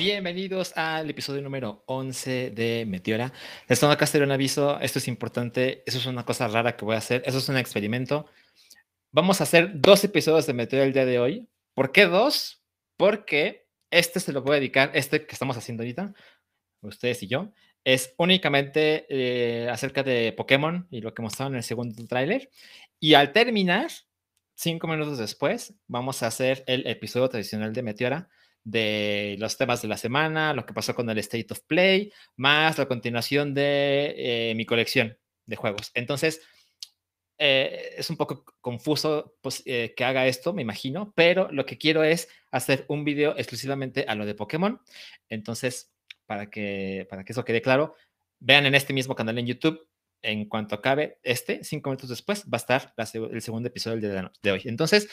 Bienvenidos 0.00 0.74
al 0.78 1.10
episodio 1.10 1.42
número 1.42 1.84
11 1.84 2.52
de 2.52 2.86
Meteora. 2.88 3.34
Les 3.68 3.78
tengo 3.78 3.92
acá 3.92 4.06
hacer 4.06 4.22
un 4.22 4.32
aviso, 4.32 4.80
esto 4.80 4.98
es 4.98 5.06
importante, 5.08 5.82
eso 5.84 5.98
es 5.98 6.06
una 6.06 6.24
cosa 6.24 6.48
rara 6.48 6.74
que 6.74 6.86
voy 6.86 6.94
a 6.94 6.98
hacer, 6.98 7.22
eso 7.26 7.36
es 7.36 7.46
un 7.50 7.58
experimento. 7.58 8.24
Vamos 9.12 9.42
a 9.42 9.44
hacer 9.44 9.72
dos 9.74 10.02
episodios 10.02 10.46
de 10.46 10.54
Meteora 10.54 10.86
el 10.86 10.94
día 10.94 11.04
de 11.04 11.18
hoy. 11.18 11.50
¿Por 11.74 11.92
qué 11.92 12.06
dos? 12.06 12.64
Porque 12.96 13.66
este 13.90 14.20
se 14.20 14.32
lo 14.32 14.40
voy 14.40 14.52
a 14.52 14.60
dedicar, 14.60 14.90
este 14.94 15.26
que 15.26 15.34
estamos 15.34 15.58
haciendo 15.58 15.82
ahorita, 15.82 16.14
ustedes 16.80 17.22
y 17.22 17.28
yo, 17.28 17.52
es 17.84 18.14
únicamente 18.16 19.04
eh, 19.10 19.68
acerca 19.68 20.02
de 20.02 20.32
Pokémon 20.32 20.88
y 20.90 21.02
lo 21.02 21.12
que 21.12 21.20
mostraron 21.20 21.52
en 21.52 21.58
el 21.58 21.62
segundo 21.62 22.06
tráiler. 22.06 22.48
Y 23.00 23.12
al 23.12 23.32
terminar, 23.32 23.90
cinco 24.54 24.86
minutos 24.86 25.18
después, 25.18 25.74
vamos 25.88 26.22
a 26.22 26.28
hacer 26.28 26.64
el 26.66 26.86
episodio 26.86 27.28
tradicional 27.28 27.74
de 27.74 27.82
Meteora 27.82 28.30
de 28.64 29.36
los 29.38 29.56
temas 29.56 29.82
de 29.82 29.88
la 29.88 29.96
semana, 29.96 30.52
lo 30.54 30.66
que 30.66 30.74
pasó 30.74 30.94
con 30.94 31.08
el 31.10 31.18
State 31.18 31.48
of 31.50 31.60
Play, 31.66 32.12
más 32.36 32.78
la 32.78 32.86
continuación 32.86 33.54
de 33.54 34.14
eh, 34.16 34.54
mi 34.54 34.66
colección 34.66 35.16
de 35.46 35.56
juegos. 35.56 35.90
Entonces, 35.94 36.40
eh, 37.38 37.94
es 37.96 38.10
un 38.10 38.16
poco 38.16 38.44
confuso 38.60 39.36
pues, 39.40 39.62
eh, 39.64 39.94
que 39.96 40.04
haga 40.04 40.26
esto, 40.26 40.52
me 40.52 40.62
imagino, 40.62 41.12
pero 41.16 41.50
lo 41.50 41.64
que 41.64 41.78
quiero 41.78 42.04
es 42.04 42.28
hacer 42.50 42.84
un 42.88 43.04
video 43.04 43.34
exclusivamente 43.36 44.04
a 44.06 44.14
lo 44.14 44.26
de 44.26 44.34
Pokémon. 44.34 44.80
Entonces, 45.28 45.90
para 46.26 46.50
que, 46.50 47.06
para 47.08 47.24
que 47.24 47.32
eso 47.32 47.44
quede 47.44 47.62
claro, 47.62 47.94
vean 48.40 48.66
en 48.66 48.74
este 48.74 48.92
mismo 48.92 49.14
canal 49.14 49.38
en 49.38 49.46
YouTube 49.46 49.89
en 50.22 50.46
cuanto 50.48 50.74
acabe 50.74 51.18
este, 51.22 51.64
cinco 51.64 51.90
minutos 51.90 52.08
después, 52.08 52.44
va 52.44 52.56
a 52.56 52.56
estar 52.56 52.94
el 53.30 53.42
segundo 53.42 53.68
episodio 53.68 54.08
de, 54.08 54.30
de, 54.42 54.52
hoy. 54.52 54.62
Entonces, 54.64 55.08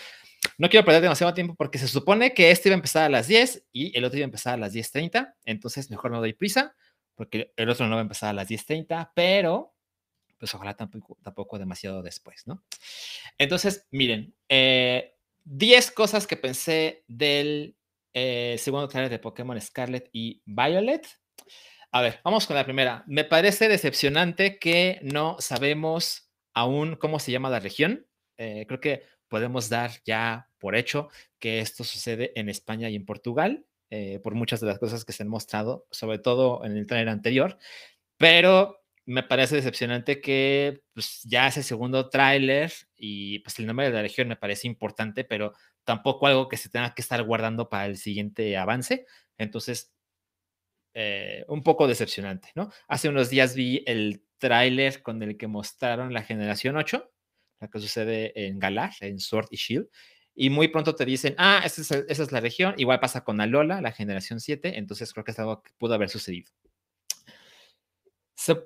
no 0.57 0.69
quiero 0.69 0.85
perder 0.85 1.01
demasiado 1.01 1.33
tiempo 1.33 1.55
porque 1.55 1.77
se 1.77 1.87
supone 1.87 2.33
que 2.33 2.51
este 2.51 2.69
iba 2.69 2.75
a 2.75 2.77
empezar 2.77 3.03
a 3.03 3.09
las 3.09 3.27
10 3.27 3.67
y 3.71 3.97
el 3.97 4.05
otro 4.05 4.17
iba 4.17 4.25
a 4.25 4.31
empezar 4.31 4.53
a 4.53 4.57
las 4.57 4.73
10.30. 4.73 5.35
Entonces, 5.45 5.89
mejor 5.89 6.11
no 6.11 6.19
doy 6.19 6.33
prisa 6.33 6.75
porque 7.15 7.51
el 7.55 7.69
otro 7.69 7.87
no 7.87 7.95
va 7.95 8.01
a 8.01 8.03
empezar 8.03 8.29
a 8.29 8.33
las 8.33 8.47
10.30, 8.47 9.11
pero 9.15 9.73
pues 10.37 10.53
ojalá 10.53 10.75
tampoco, 10.75 11.17
tampoco 11.23 11.57
demasiado 11.57 12.03
después, 12.03 12.45
¿no? 12.45 12.63
Entonces, 13.37 13.87
miren, 13.91 14.35
10 14.47 14.47
eh, 14.49 15.93
cosas 15.95 16.27
que 16.27 16.37
pensé 16.37 17.03
del 17.07 17.75
eh, 18.13 18.55
segundo 18.59 18.87
trailer 18.87 19.09
de 19.09 19.19
Pokémon 19.19 19.59
Scarlet 19.59 20.09
y 20.13 20.41
Violet. 20.45 21.07
A 21.91 22.01
ver, 22.01 22.19
vamos 22.23 22.45
con 22.45 22.55
la 22.55 22.65
primera. 22.65 23.03
Me 23.07 23.23
parece 23.23 23.69
decepcionante 23.69 24.59
que 24.59 24.99
no 25.03 25.37
sabemos 25.39 26.29
aún 26.53 26.95
cómo 26.95 27.19
se 27.19 27.31
llama 27.31 27.49
la 27.49 27.59
región. 27.59 28.05
Eh, 28.37 28.65
creo 28.67 28.81
que 28.81 29.03
podemos 29.29 29.69
dar 29.69 29.91
ya 30.05 30.49
por 30.59 30.75
hecho 30.75 31.09
que 31.39 31.59
esto 31.59 31.83
sucede 31.83 32.33
en 32.35 32.49
España 32.49 32.89
y 32.89 32.95
en 32.95 33.05
Portugal, 33.05 33.65
eh, 33.89 34.19
por 34.19 34.35
muchas 34.35 34.59
de 34.59 34.67
las 34.67 34.79
cosas 34.79 35.05
que 35.05 35.13
se 35.13 35.23
han 35.23 35.29
mostrado, 35.29 35.87
sobre 35.91 36.19
todo 36.19 36.63
en 36.65 36.75
el 36.77 36.87
trailer 36.87 37.09
anterior, 37.09 37.57
pero 38.17 38.81
me 39.05 39.23
parece 39.23 39.55
decepcionante 39.55 40.21
que 40.21 40.83
pues, 40.93 41.21
ya 41.23 41.47
ese 41.47 41.63
segundo 41.63 42.09
tráiler 42.09 42.73
y 42.97 43.39
pues 43.39 43.57
el 43.59 43.65
nombre 43.67 43.87
de 43.87 43.93
la 43.93 44.01
región 44.01 44.27
me 44.27 44.35
parece 44.35 44.67
importante, 44.67 45.23
pero 45.23 45.53
tampoco 45.85 46.27
algo 46.27 46.49
que 46.49 46.57
se 46.57 46.69
tenga 46.69 46.93
que 46.93 47.01
estar 47.01 47.23
guardando 47.23 47.69
para 47.69 47.85
el 47.85 47.97
siguiente 47.97 48.57
avance. 48.57 49.05
Entonces, 49.37 49.93
eh, 50.99 51.45
un 51.47 51.61
poco 51.61 51.87
decepcionante, 51.87 52.49
¿no? 52.55 52.71
Hace 52.87 53.07
unos 53.07 53.29
días 53.29 53.53
vi 53.53 53.83
el 53.85 54.23
tráiler 54.39 55.03
con 55.03 55.21
el 55.21 55.37
que 55.37 55.45
mostraron 55.45 56.11
la 56.11 56.23
generación 56.23 56.75
8, 56.75 57.13
la 57.59 57.67
que 57.67 57.79
sucede 57.79 58.47
en 58.47 58.57
Galar, 58.57 58.93
en 59.01 59.19
Sword 59.19 59.45
y 59.51 59.57
Shield, 59.57 59.87
y 60.33 60.49
muy 60.49 60.69
pronto 60.69 60.95
te 60.95 61.05
dicen, 61.05 61.35
ah, 61.37 61.61
esa 61.63 62.03
es, 62.07 62.31
la 62.31 62.39
región, 62.39 62.73
igual 62.77 62.99
pasa 62.99 63.23
con 63.23 63.39
Alola, 63.39 63.79
la 63.79 63.91
generación 63.91 64.39
7, 64.39 64.79
entonces 64.79 65.13
creo 65.13 65.23
que 65.23 65.33
es 65.33 65.37
algo 65.37 65.61
que 65.61 65.69
pudo 65.77 65.93
haber 65.93 66.09
sucedido. 66.09 66.51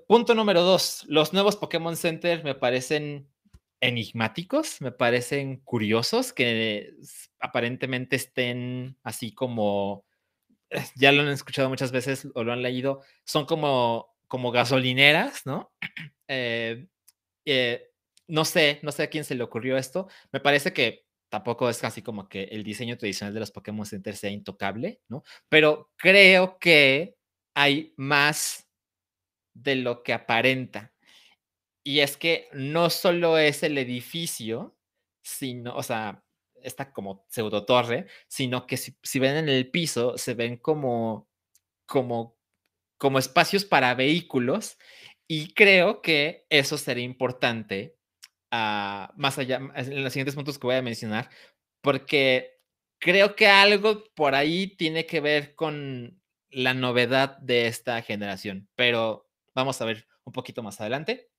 punto 0.07 0.33
número 0.33 0.61
2, 0.61 1.07
los 1.09 1.33
nuevos 1.33 1.57
Pokémon 1.57 1.97
Center 1.97 2.45
me 2.45 2.55
parecen 2.55 3.27
enigmáticos, 3.81 4.79
me 4.79 4.93
parecen 4.93 5.57
curiosos 5.57 6.31
que 6.31 6.93
aparentemente 7.41 8.15
estén 8.15 8.95
así 9.03 9.33
como 9.33 10.05
ya 10.95 11.11
lo 11.11 11.21
han 11.21 11.29
escuchado 11.29 11.69
muchas 11.69 11.91
veces 11.91 12.27
o 12.33 12.43
lo 12.43 12.53
han 12.53 12.61
leído, 12.61 13.01
son 13.25 13.45
como, 13.45 14.15
como 14.27 14.51
gasolineras, 14.51 15.45
¿no? 15.45 15.71
Eh, 16.33 16.87
eh, 17.45 17.89
no 18.27 18.45
sé, 18.45 18.79
no 18.83 18.93
sé 18.93 19.03
a 19.03 19.09
quién 19.09 19.25
se 19.25 19.35
le 19.35 19.43
ocurrió 19.43 19.75
esto. 19.77 20.07
Me 20.31 20.39
parece 20.39 20.71
que 20.71 21.05
tampoco 21.29 21.69
es 21.69 21.79
casi 21.79 22.01
como 22.01 22.29
que 22.29 22.43
el 22.43 22.63
diseño 22.63 22.97
tradicional 22.97 23.33
de 23.33 23.41
los 23.41 23.51
Pokémon 23.51 23.85
Center 23.85 24.15
sea 24.15 24.29
intocable, 24.29 25.01
¿no? 25.09 25.23
Pero 25.49 25.91
creo 25.97 26.57
que 26.57 27.17
hay 27.53 27.93
más 27.97 28.65
de 29.53 29.75
lo 29.75 30.03
que 30.03 30.13
aparenta. 30.13 30.93
Y 31.83 31.99
es 31.99 32.17
que 32.17 32.47
no 32.53 32.89
solo 32.89 33.37
es 33.37 33.63
el 33.63 33.77
edificio, 33.77 34.77
sino, 35.23 35.75
o 35.75 35.83
sea, 35.83 36.23
esta 36.63 36.91
como 36.91 37.25
pseudo 37.29 37.65
torre, 37.65 38.07
sino 38.27 38.67
que 38.67 38.77
si, 38.77 39.19
ven 39.19 39.37
en 39.37 39.49
el 39.49 39.69
piso, 39.69 40.17
se 40.17 40.33
ven 40.33 40.57
como, 40.57 41.29
como, 41.85 42.37
como 42.97 43.19
espacios 43.19 43.65
para 43.65 43.95
vehículos 43.95 44.77
y 45.27 45.53
creo 45.53 46.01
que 46.01 46.45
eso 46.49 46.77
sería 46.77 47.03
importante 47.03 47.97
uh, 48.51 49.07
más 49.15 49.37
allá, 49.37 49.61
en 49.75 50.03
los 50.03 50.13
siguientes 50.13 50.35
puntos 50.35 50.59
que 50.59 50.67
voy 50.67 50.75
a 50.75 50.81
mencionar, 50.81 51.29
porque 51.81 52.59
creo 52.99 53.35
que 53.35 53.47
algo 53.47 54.03
por 54.13 54.35
ahí 54.35 54.67
tiene 54.75 55.05
que 55.05 55.21
ver 55.21 55.55
con 55.55 56.21
la 56.49 56.73
novedad 56.73 57.37
de 57.37 57.67
esta 57.67 58.01
generación, 58.01 58.69
pero 58.75 59.29
vamos 59.55 59.81
a 59.81 59.85
ver 59.85 60.07
un 60.23 60.33
poquito 60.33 60.61
más 60.63 60.79
adelante. 60.81 61.29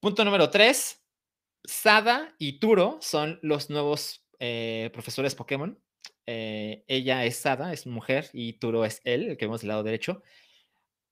Punto 0.00 0.24
número 0.24 0.50
tres, 0.50 1.04
Sada 1.66 2.34
y 2.38 2.58
Turo 2.58 2.98
son 3.00 3.38
los 3.42 3.70
nuevos 3.70 4.24
eh, 4.38 4.90
profesores 4.92 5.34
Pokémon. 5.34 5.78
Eh, 6.26 6.84
ella 6.88 7.24
es 7.24 7.36
Sada, 7.36 7.72
es 7.72 7.86
mujer, 7.86 8.28
y 8.32 8.54
Turo 8.54 8.84
es 8.84 9.00
él, 9.04 9.30
el 9.30 9.36
que 9.36 9.46
vemos 9.46 9.60
del 9.60 9.68
lado 9.68 9.82
derecho. 9.82 10.22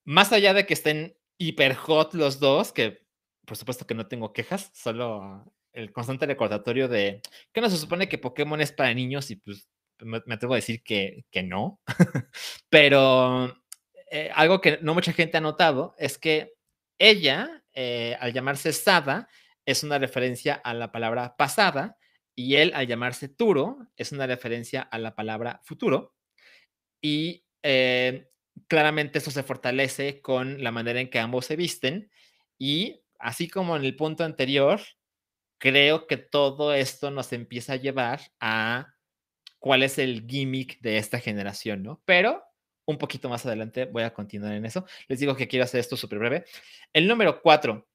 Más 0.05 0.33
allá 0.33 0.55
de 0.55 0.67
que 0.67 0.75
estén 0.75 1.17
hiper 1.39 1.75
hot 1.75 2.15
los 2.15 2.41
dos, 2.41 2.73
que 2.73 3.05
por 3.45 3.57
supuesto 3.57 3.87
que 3.87 3.95
no 3.95 4.07
tengo 4.07 4.33
quejas, 4.33 4.71
solo 4.75 5.53
el 5.73 5.93
constante 5.93 6.27
recordatorio 6.27 6.89
de 6.89 7.21
que 7.53 7.61
no 7.61 7.69
se 7.69 7.77
supone 7.77 8.09
que 8.09 8.19
Pokémon 8.19 8.61
es 8.61 8.73
para 8.73 8.95
niños 8.95 9.31
y 9.31 9.37
pues 9.37 9.69
me, 9.99 10.19
atrevo 10.33 10.55
a 10.55 10.57
decir 10.57 10.83
que, 10.83 11.25
que 11.31 11.43
no. 11.43 11.81
Pero 12.71 13.55
eh, 14.11 14.31
algo 14.35 14.61
que 14.61 14.79
no 14.83 14.95
mucha 14.95 15.13
gente 15.13 15.37
ha 15.37 15.41
notado 15.41 15.95
es 15.99 16.19
que 16.19 16.55
ella, 16.99 17.63
al 18.21 18.33
llamarse 18.33 18.73
Sada, 18.73 19.29
es 19.67 19.83
una 19.83 19.99
referencia 19.99 20.55
a 20.55 20.75
la 20.75 20.93
palabra 20.93 21.37
pasada 21.37 21.99
y 22.35 22.57
él 22.57 22.73
al 22.75 22.87
llamarse 22.87 23.29
Turo 23.29 23.79
es 23.97 24.13
una 24.13 24.27
referencia 24.27 24.83
a 24.83 24.99
la 24.99 25.15
palabra 25.15 25.61
futuro. 25.65 26.15
Y 27.01 27.45
eh, 27.63 28.29
claramente 28.69 29.19
eso 29.19 29.31
se 29.31 29.43
fortalece 29.43 30.21
con 30.21 30.63
la 30.63 30.73
manera 30.73 31.01
en 31.01 31.11
que 31.11 31.19
ambos 31.19 31.47
se 31.47 31.57
visten 31.57 32.11
y 32.59 33.03
así 33.19 33.49
como 33.49 33.77
en 33.77 33.85
el 33.85 33.97
punto 33.97 34.25
anterior, 34.25 34.81
creo 35.59 36.07
que 36.07 36.17
todo 36.17 36.75
esto 36.75 37.11
nos 37.11 37.33
empieza 37.33 37.75
a 37.75 37.77
llevar 37.77 38.21
a 38.41 38.95
cuál 39.59 39.83
es 39.83 39.99
el 39.99 40.27
gimmick 40.29 40.81
de 40.81 40.99
esta 40.99 41.19
generación, 41.21 41.83
¿no? 41.83 42.03
Pero 42.05 42.43
un 42.87 42.99
poquito 42.99 43.29
más 43.31 43.47
adelante 43.47 43.87
voy 43.87 44.03
a 44.03 44.13
continuar 44.13 44.53
en 44.53 44.67
eso. 44.67 44.85
Les 45.09 45.19
digo 45.19 45.35
que 45.35 45.49
quiero 45.49 45.65
hacer 45.65 45.81
esto 45.81 45.97
súper 45.97 46.19
breve. 46.19 46.45
El 46.93 47.09
número 47.09 47.41
cuatro, 47.41 47.89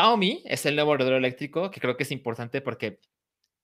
Xiaomi 0.00 0.42
es 0.46 0.64
el 0.66 0.76
nuevo 0.76 0.96
roedor 0.96 1.14
eléctrico, 1.14 1.70
que 1.70 1.80
creo 1.80 1.96
que 1.96 2.04
es 2.04 2.10
importante 2.10 2.60
porque 2.62 3.00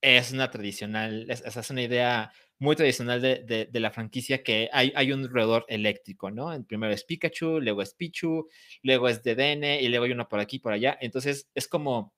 es 0.03 0.33
una 0.33 0.51
tradicional, 0.51 1.31
es, 1.31 1.41
es 1.41 1.71
una 1.71 1.83
idea 1.83 2.31
muy 2.59 2.77
tradicional 2.77 3.21
de, 3.23 3.69
de, 3.71 3.81
la 3.81 3.91
franquicia 3.91 4.43
que 4.43 4.69
hay, 4.73 4.93
hay, 4.95 5.13
un 5.13 5.29
roedor 5.29 5.65
eléctrico, 5.69 6.31
¿no? 6.31 6.53
El 6.53 6.65
primero 6.65 6.93
es 6.93 7.05
Pikachu, 7.05 7.61
luego 7.61 7.83
es 7.83 7.95
Pichu, 7.95 8.49
luego 8.83 9.09
es 9.09 9.23
Dedenne 9.23 9.81
y 9.81 9.89
luego 9.89 10.05
hay 10.05 10.13
uno 10.13 10.29
por 10.29 10.41
aquí, 10.41 10.59
por 10.59 10.73
allá. 10.73 10.97
Entonces 11.01 11.49
es 11.55 11.69
como, 11.69 12.15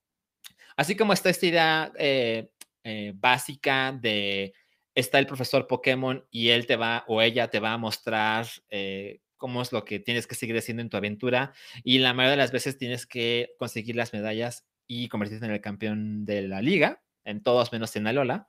así 0.77 0.97
como 0.97 1.13
está 1.13 1.31
esta 1.31 1.47
idea 1.47 1.93
eh, 1.97 2.51
eh, 2.85 3.13
básica 3.15 3.97
de 4.01 4.53
está 4.95 5.19
el 5.21 5.27
profesor 5.27 5.67
Pokémon 5.67 6.25
y 6.31 6.49
él 6.49 6.67
te 6.67 6.77
va 6.77 7.05
o 7.07 7.23
ella 7.23 7.49
te 7.49 7.61
va 7.61 7.73
a 7.73 7.79
mostrar 7.79 8.47
eh, 8.69 9.21
cómo 9.39 9.63
es 9.63 9.73
lo 9.73 9.85
que 9.85 10.01
tienes 10.01 10.27
que 10.27 10.35
seguir 10.35 10.59
haciendo 10.59 10.83
en 10.83 10.91
tu 10.91 10.97
aventura 10.97 11.53
y 11.83 11.99
la 11.99 12.13
mayoría 12.13 12.33
de 12.33 12.37
las 12.37 12.53
veces 12.53 12.77
tienes 12.77 13.07
que 13.07 13.55
conseguir 13.59 13.97
las 13.97 14.13
medallas 14.13 14.67
y 14.87 15.09
convertirte 15.09 15.47
en 15.47 15.53
el 15.53 15.61
campeón 15.61 16.25
de 16.27 16.43
la 16.43 16.61
liga, 16.61 17.03
en 17.25 17.43
todos 17.43 17.73
menos 17.73 17.95
en 17.97 18.07
Alola. 18.07 18.49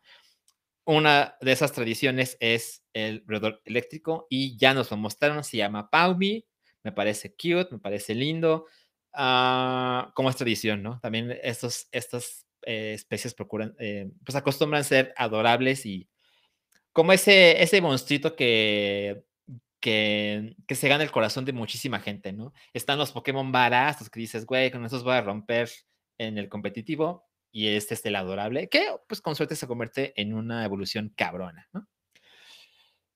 Una 0.86 1.36
de 1.40 1.52
esas 1.52 1.72
tradiciones 1.72 2.38
es 2.40 2.84
el 2.94 3.24
roedor 3.28 3.62
eléctrico 3.66 4.26
y 4.30 4.58
ya 4.58 4.74
nos 4.74 4.90
lo 4.90 4.98
mostraron, 4.98 5.44
se 5.44 5.58
llama 5.58 5.90
Paumi, 5.90 6.46
me 6.84 6.92
parece 6.92 7.32
cute, 7.34 7.68
me 7.72 7.80
parece 7.80 8.16
lindo, 8.16 8.66
uh, 9.14 10.12
como 10.14 10.30
es 10.30 10.36
tradición, 10.36 10.82
¿no? 10.82 11.00
También 11.00 11.38
estos, 11.44 11.88
estas 11.92 12.48
eh, 12.64 12.94
especies 12.94 13.34
procuran, 13.34 13.76
eh, 13.80 14.10
pues 14.26 14.36
acostumbran 14.36 14.84
ser 14.84 15.14
adorables 15.16 15.86
y 15.86 16.10
como 16.92 17.14
ese, 17.14 17.62
ese 17.62 17.82
monstruito 17.82 18.36
que 18.36 19.24
que, 19.80 20.56
que 20.68 20.76
se 20.76 20.88
gana 20.88 21.04
el 21.04 21.12
corazón 21.12 21.46
de 21.46 21.54
muchísima 21.54 22.00
gente, 22.00 22.34
¿no? 22.34 22.54
Están 22.74 22.98
los 22.98 23.12
Pokémon 23.12 23.52
baratos 23.52 24.10
que 24.10 24.20
dices, 24.20 24.46
güey, 24.46 24.72
con 24.72 24.86
esos 24.86 25.04
voy 25.04 25.14
a 25.14 25.22
romper 25.22 25.70
en 26.18 26.38
el 26.38 26.50
competitivo. 26.50 27.28
Y 27.52 27.68
este 27.70 27.96
es 27.96 28.06
el 28.06 28.16
adorable, 28.16 28.70
que 28.70 28.86
pues 29.08 29.22
con 29.22 29.36
suerte 29.36 29.56
se 29.56 29.66
convierte 29.66 30.14
en 30.22 30.36
una 30.36 30.64
evolución 30.64 31.12
cabrona, 31.16 31.68
¿no? 31.74 31.88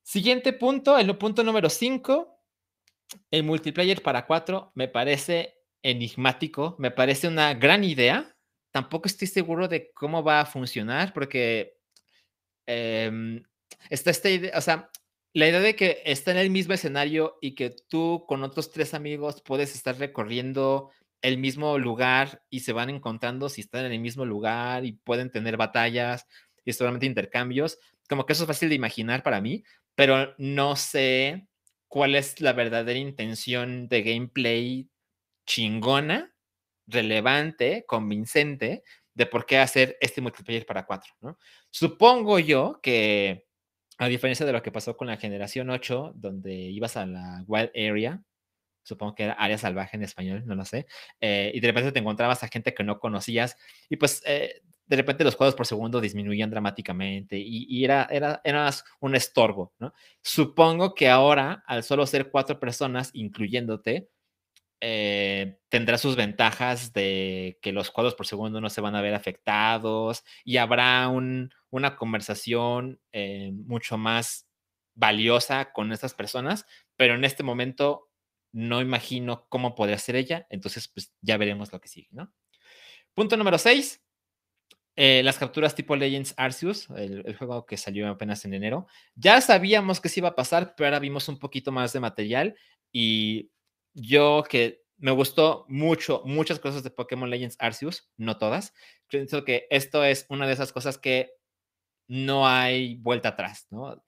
Siguiente 0.02 0.54
punto, 0.54 0.98
el 0.98 1.16
punto 1.18 1.44
número 1.44 1.70
5, 1.70 2.40
el 3.32 3.44
multiplayer 3.44 4.02
para 4.02 4.26
4 4.26 4.72
me 4.76 4.88
parece 4.88 5.62
enigmático, 5.82 6.76
me 6.80 6.92
parece 6.92 7.28
una 7.28 7.54
gran 7.54 7.84
idea. 7.84 8.36
Tampoco 8.72 9.08
estoy 9.08 9.28
seguro 9.28 9.68
de 9.68 9.92
cómo 9.94 10.24
va 10.24 10.42
a 10.42 10.46
funcionar 10.46 11.14
porque 11.14 11.78
em, 12.66 13.44
está 13.90 14.12
esta 14.12 14.30
idea, 14.30 14.58
o 14.58 14.62
sea, 14.62 14.90
la 15.34 15.48
idea 15.48 15.60
de 15.60 15.76
que 15.76 16.02
está 16.06 16.32
en 16.32 16.38
el 16.38 16.50
mismo 16.50 16.74
escenario 16.74 17.38
y 17.42 17.56
que 17.56 17.72
tú 17.72 18.26
con 18.28 18.44
otros 18.44 18.72
tres 18.72 18.94
amigos 18.94 19.42
puedes 19.42 19.76
estar 19.76 19.98
recorriendo 19.98 20.92
el 21.22 21.38
mismo 21.38 21.78
lugar 21.80 22.44
y 22.50 22.60
se 22.60 22.74
van 22.74 22.90
encontrando 22.90 23.50
si 23.50 23.62
están 23.62 23.86
en 23.86 23.94
el 23.94 24.00
mismo 24.00 24.26
lugar 24.26 24.86
y 24.86 24.92
pueden 24.92 25.32
tener 25.32 25.58
batallas 25.58 26.28
y 26.66 26.74
solamente 26.74 27.06
intercambios, 27.06 27.80
como 28.08 28.26
que 28.26 28.34
eso 28.34 28.44
es 28.44 28.48
fácil 28.48 28.70
de 28.70 28.76
imaginar 28.76 29.24
para 29.24 29.42
mí, 29.42 29.64
pero 29.96 30.36
no 30.38 30.76
sé 30.76 31.48
cuál 31.88 32.16
es 32.16 32.40
la 32.42 32.54
verdadera 32.54 33.00
intención 33.00 33.88
de 33.88 34.04
gameplay 34.04 34.90
chingona, 35.46 36.34
relevante, 36.88 37.86
convincente 37.88 38.84
de 39.14 39.26
por 39.26 39.46
qué 39.46 39.60
hacer 39.60 39.98
este 40.02 40.22
multiplayer 40.22 40.66
para 40.66 40.86
cuatro. 40.86 41.14
Supongo 41.70 42.40
yo 42.40 42.80
que, 42.82 43.46
a 43.98 44.08
diferencia 44.08 44.46
de 44.46 44.54
lo 44.54 44.62
que 44.62 44.72
pasó 44.72 44.98
con 44.98 45.08
la 45.08 45.18
generación 45.18 45.70
8, 45.70 46.14
donde 46.16 46.54
ibas 46.54 46.98
a 46.98 47.06
la 47.06 47.44
Wild 47.48 47.72
Area, 47.76 48.22
supongo 48.84 49.16
que 49.16 49.24
era 49.24 49.34
área 49.34 49.58
salvaje 49.58 49.98
en 49.98 50.04
español, 50.04 50.44
no 50.46 50.56
lo 50.56 50.66
sé, 50.66 50.88
eh, 51.22 51.52
y 51.54 51.60
de 51.60 51.68
repente 51.68 51.92
te 51.92 52.00
encontrabas 52.00 52.44
a 52.44 52.48
gente 52.48 52.74
que 52.74 52.84
no 52.84 53.00
conocías, 53.00 53.58
y 53.90 53.96
pues 53.98 54.22
eh, 54.26 54.62
de 54.86 54.96
repente 54.96 55.24
los 55.24 55.36
cuadros 55.36 55.56
por 55.56 55.66
segundo 55.66 56.02
disminuían 56.02 56.50
dramáticamente 56.50 57.38
y, 57.38 57.84
era, 57.84 58.08
era, 58.12 58.42
era, 58.44 58.70
un 59.00 59.16
estorbo, 59.16 59.74
¿no? 59.80 59.94
Supongo 60.22 60.94
que 60.94 61.10
ahora, 61.10 61.64
al 61.68 61.84
solo 61.84 62.06
ser 62.06 62.30
cuatro 62.30 62.60
personas, 62.60 63.10
incluyéndote, 63.14 64.10
eh, 64.86 65.60
tendrá 65.70 65.98
sus 65.98 66.16
ventajas 66.18 66.92
de 66.92 67.58
que 67.62 67.72
los 67.72 67.90
cuadros 67.90 68.16
por 68.16 68.28
segundo 68.28 68.60
no 68.60 68.70
se 68.70 68.82
van 68.82 68.96
a 68.96 69.02
ver 69.02 69.14
afectados 69.14 70.24
y 70.44 70.58
habrá 70.58 71.08
un, 71.08 71.52
una 71.70 71.96
conversación 71.96 73.00
mucho 73.66 73.98
más 73.98 74.48
valiosa 74.96 75.72
con 75.72 75.92
estas 75.92 76.14
personas, 76.14 76.66
pero 76.96 77.16
en 77.16 77.24
este 77.24 77.44
momento 77.44 78.10
no 78.52 78.82
imagino 78.82 79.48
cómo 79.50 79.74
podría 79.74 79.98
ser 79.98 80.16
ella, 80.16 80.46
entonces 80.50 80.88
pues 80.88 81.14
ya 81.22 81.38
veremos 81.38 81.72
lo 81.72 81.82
que 81.82 81.88
sigue, 81.88 82.10
¿no? 82.12 82.32
Punto 83.14 83.38
número 83.38 83.58
6. 83.58 84.02
Eh, 84.96 85.22
las 85.24 85.40
capturas 85.40 85.74
tipo 85.74 85.96
Legends 85.96 86.36
Arceus, 86.38 86.88
el, 86.92 87.36
juego 87.36 87.66
que 87.66 87.78
salió 87.78 88.08
apenas 88.08 88.46
en 88.46 88.54
enero. 88.54 88.88
Ya 89.16 89.42
sabíamos 89.42 90.00
que 90.00 90.10
se 90.10 90.20
iba 90.20 90.30
a 90.30 90.36
pasar, 90.36 90.76
pero 90.76 90.88
ahora 90.88 91.00
vimos 91.00 91.28
un 91.30 91.40
poquito 91.40 91.72
más 91.72 91.94
de 91.94 92.00
material 92.00 92.56
y 92.92 93.50
yo 93.94 94.44
que 94.50 94.84
me 94.98 95.12
gustó 95.12 95.66
mucho, 95.68 96.22
muchas 96.26 96.60
cosas 96.60 96.84
de 96.84 96.92
Pokémon 96.92 97.30
Legends 97.30 97.58
Arceus, 97.60 98.10
no 98.18 98.38
todas. 98.38 98.74
Pienso 99.08 99.44
que 99.44 99.68
esto 99.70 100.04
es 100.04 100.26
una 100.30 100.48
de 100.48 100.54
esas 100.54 100.72
cosas 100.72 100.98
que 100.98 101.34
no 102.08 102.48
hay 102.48 102.96
vuelta 102.96 103.30
atrás, 103.30 103.68
¿no? 103.70 104.04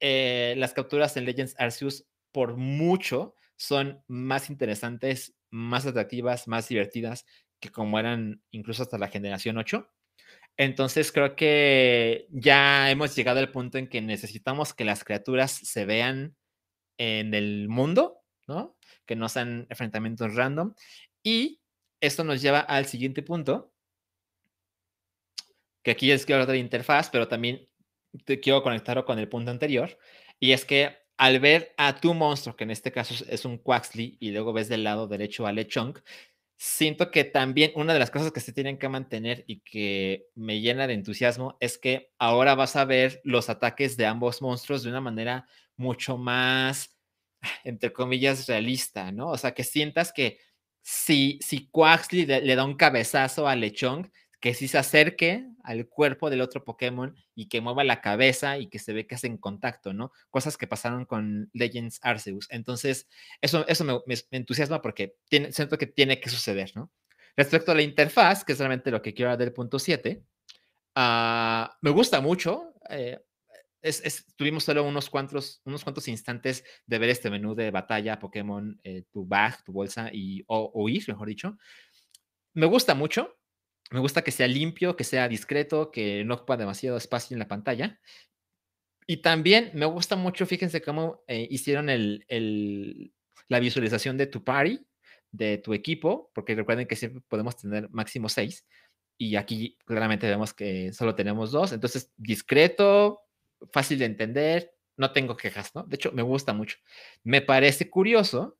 Eh, 0.00 0.54
las 0.56 0.72
capturas 0.72 1.16
en 1.16 1.24
Legends 1.24 1.54
Arceus, 1.58 2.06
por 2.32 2.56
mucho, 2.56 3.34
son 3.56 4.02
más 4.08 4.50
interesantes, 4.50 5.36
más 5.50 5.86
atractivas, 5.86 6.48
más 6.48 6.68
divertidas 6.68 7.26
que 7.60 7.70
como 7.70 7.98
eran 7.98 8.42
incluso 8.50 8.82
hasta 8.82 8.98
la 8.98 9.08
generación 9.08 9.56
8. 9.56 9.88
Entonces 10.56 11.10
creo 11.12 11.34
que 11.36 12.26
ya 12.30 12.90
hemos 12.90 13.16
llegado 13.16 13.40
al 13.40 13.50
punto 13.50 13.78
en 13.78 13.88
que 13.88 14.00
necesitamos 14.00 14.74
que 14.74 14.84
las 14.84 15.04
criaturas 15.04 15.50
se 15.52 15.84
vean 15.84 16.36
en 16.98 17.34
el 17.34 17.68
mundo, 17.68 18.23
¿no? 18.46 18.76
Que 19.06 19.16
no 19.16 19.28
sean 19.28 19.66
enfrentamientos 19.70 20.34
random. 20.34 20.74
Y 21.22 21.60
esto 22.00 22.24
nos 22.24 22.42
lleva 22.42 22.60
al 22.60 22.86
siguiente 22.86 23.22
punto, 23.22 23.72
que 25.82 25.90
aquí 25.92 26.10
es 26.10 26.26
que 26.26 26.32
hablar 26.32 26.48
de 26.48 26.54
la 26.54 26.58
interfaz, 26.58 27.10
pero 27.10 27.28
también 27.28 27.68
te 28.24 28.40
quiero 28.40 28.62
conectarlo 28.62 29.04
con 29.04 29.18
el 29.18 29.28
punto 29.28 29.50
anterior, 29.50 29.98
y 30.40 30.52
es 30.52 30.64
que 30.64 30.96
al 31.16 31.40
ver 31.40 31.74
a 31.76 32.00
tu 32.00 32.12
monstruo, 32.14 32.56
que 32.56 32.64
en 32.64 32.70
este 32.70 32.92
caso 32.92 33.24
es 33.28 33.44
un 33.44 33.58
Quaxley, 33.58 34.16
y 34.20 34.30
luego 34.32 34.52
ves 34.52 34.68
del 34.68 34.84
lado 34.84 35.06
derecho 35.06 35.46
a 35.46 35.52
Lechonk, 35.52 36.00
siento 36.56 37.10
que 37.10 37.24
también 37.24 37.72
una 37.74 37.92
de 37.92 37.98
las 37.98 38.10
cosas 38.10 38.32
que 38.32 38.40
se 38.40 38.52
tienen 38.52 38.78
que 38.78 38.88
mantener 38.88 39.44
y 39.46 39.60
que 39.60 40.28
me 40.34 40.60
llena 40.60 40.86
de 40.86 40.94
entusiasmo 40.94 41.56
es 41.60 41.78
que 41.78 42.12
ahora 42.18 42.54
vas 42.54 42.76
a 42.76 42.84
ver 42.84 43.20
los 43.24 43.50
ataques 43.50 43.96
de 43.96 44.06
ambos 44.06 44.40
monstruos 44.40 44.82
de 44.82 44.90
una 44.90 45.00
manera 45.00 45.46
mucho 45.76 46.16
más, 46.16 46.93
entre 47.64 47.92
comillas, 47.92 48.46
realista, 48.46 49.12
¿no? 49.12 49.28
O 49.30 49.38
sea, 49.38 49.54
que 49.54 49.64
sientas 49.64 50.12
que 50.12 50.38
si, 50.82 51.38
si 51.42 51.68
Quaxley 51.68 52.26
le, 52.26 52.40
le 52.42 52.56
da 52.56 52.64
un 52.64 52.76
cabezazo 52.76 53.48
a 53.48 53.56
Lechonk, 53.56 54.08
que 54.44 54.52
sí 54.52 54.68
se 54.68 54.76
acerque 54.76 55.48
al 55.62 55.88
cuerpo 55.88 56.28
del 56.28 56.42
otro 56.42 56.64
Pokémon 56.64 57.16
y 57.34 57.48
que 57.48 57.62
mueva 57.62 57.82
la 57.82 58.02
cabeza 58.02 58.58
y 58.58 58.66
que 58.66 58.78
se 58.78 58.92
ve 58.92 59.06
que 59.06 59.14
hacen 59.14 59.38
contacto, 59.38 59.94
¿no? 59.94 60.12
Cosas 60.28 60.58
que 60.58 60.66
pasaron 60.66 61.06
con 61.06 61.48
Legends 61.54 61.98
Arceus. 62.02 62.46
Entonces, 62.50 63.08
eso, 63.40 63.66
eso 63.66 64.04
me, 64.06 64.16
entusiasma 64.32 64.82
porque 64.82 65.16
tiene, 65.30 65.50
siento 65.50 65.78
que 65.78 65.86
tiene 65.86 66.20
que 66.20 66.28
suceder, 66.28 66.72
¿no? 66.74 66.92
Respecto 67.34 67.72
a 67.72 67.74
la 67.74 67.80
interfaz, 67.80 68.44
que 68.44 68.52
es 68.52 68.58
realmente 68.58 68.90
lo 68.90 69.00
que 69.00 69.14
quiero 69.14 69.30
hablar 69.30 69.46
del 69.46 69.54
punto 69.54 69.78
7, 69.78 70.22
ah, 70.94 71.78
me 71.80 71.88
gusta 71.88 72.20
mucho. 72.20 72.74
Eh, 72.90 73.18
tuvimos 74.36 74.64
solo 74.64 74.84
unos 74.84 75.10
cuantos, 75.10 75.60
unos 75.64 75.84
cuantos 75.84 76.08
instantes 76.08 76.64
de 76.86 76.98
ver 76.98 77.10
este 77.10 77.30
menú 77.30 77.54
de 77.54 77.70
batalla, 77.70 78.18
Pokémon, 78.18 78.80
eh, 78.84 79.04
tu 79.10 79.26
bag, 79.26 79.62
tu 79.64 79.72
bolsa 79.72 80.10
y 80.12 80.42
o, 80.46 80.70
huir, 80.74 81.04
mejor 81.08 81.28
dicho. 81.28 81.58
Me 82.54 82.66
gusta 82.66 82.94
mucho 82.94 83.36
me 83.90 84.00
gusta 84.00 84.22
que 84.22 84.30
sea 84.32 84.48
limpio, 84.48 84.96
que 84.96 85.04
sea 85.04 85.28
discreto, 85.28 85.90
que 85.90 86.24
no 86.24 86.34
ocupa 86.34 86.56
demasiado 86.56 86.96
espacio 86.96 87.34
en 87.34 87.38
la 87.38 87.48
pantalla. 87.48 88.00
Y 89.06 89.18
también 89.18 89.70
me 89.74 89.86
gusta 89.86 90.16
mucho, 90.16 90.46
fíjense 90.46 90.80
cómo 90.80 91.22
eh, 91.28 91.46
hicieron 91.50 91.90
el, 91.90 93.12
la 93.48 93.60
visualización 93.60 94.16
de 94.16 94.26
tu 94.26 94.42
party, 94.42 94.80
de 95.30 95.58
tu 95.58 95.74
equipo, 95.74 96.30
porque 96.34 96.54
recuerden 96.54 96.86
que 96.86 96.96
siempre 96.96 97.22
podemos 97.28 97.56
tener 97.56 97.90
máximo 97.90 98.28
seis. 98.28 98.66
Y 99.18 99.36
aquí 99.36 99.78
claramente 99.84 100.26
vemos 100.26 100.54
que 100.54 100.92
solo 100.92 101.14
tenemos 101.14 101.52
dos. 101.52 101.72
Entonces, 101.72 102.12
discreto, 102.16 103.20
fácil 103.72 103.98
de 103.98 104.06
entender, 104.06 104.74
no 104.96 105.12
tengo 105.12 105.36
quejas, 105.36 105.74
¿no? 105.74 105.84
De 105.84 105.96
hecho, 105.96 106.12
me 106.12 106.22
gusta 106.22 106.52
mucho. 106.52 106.78
Me 107.22 107.42
parece 107.42 107.90
curioso 107.90 108.58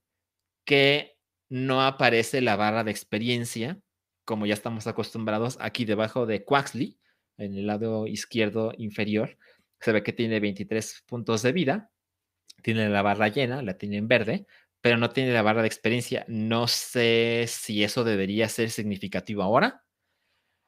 que 0.64 1.18
no 1.48 1.82
aparece 1.82 2.40
la 2.40 2.56
barra 2.56 2.84
de 2.84 2.90
experiencia 2.90 3.80
como 4.24 4.46
ya 4.46 4.54
estamos 4.54 4.86
acostumbrados, 4.86 5.58
aquí 5.60 5.84
debajo 5.84 6.26
de 6.26 6.44
Quaxley, 6.44 6.98
en 7.36 7.56
el 7.56 7.66
lado 7.66 8.06
izquierdo 8.06 8.72
inferior, 8.78 9.38
se 9.80 9.92
ve 9.92 10.02
que 10.02 10.12
tiene 10.12 10.40
23 10.40 11.04
puntos 11.06 11.42
de 11.42 11.52
vida, 11.52 11.90
tiene 12.62 12.88
la 12.88 13.02
barra 13.02 13.28
llena, 13.28 13.62
la 13.62 13.76
tiene 13.76 13.98
en 13.98 14.08
verde, 14.08 14.46
pero 14.80 14.96
no 14.96 15.10
tiene 15.10 15.32
la 15.32 15.42
barra 15.42 15.62
de 15.62 15.68
experiencia. 15.68 16.24
No 16.28 16.66
sé 16.68 17.44
si 17.48 17.84
eso 17.84 18.04
debería 18.04 18.48
ser 18.48 18.70
significativo 18.70 19.42
ahora. 19.42 19.84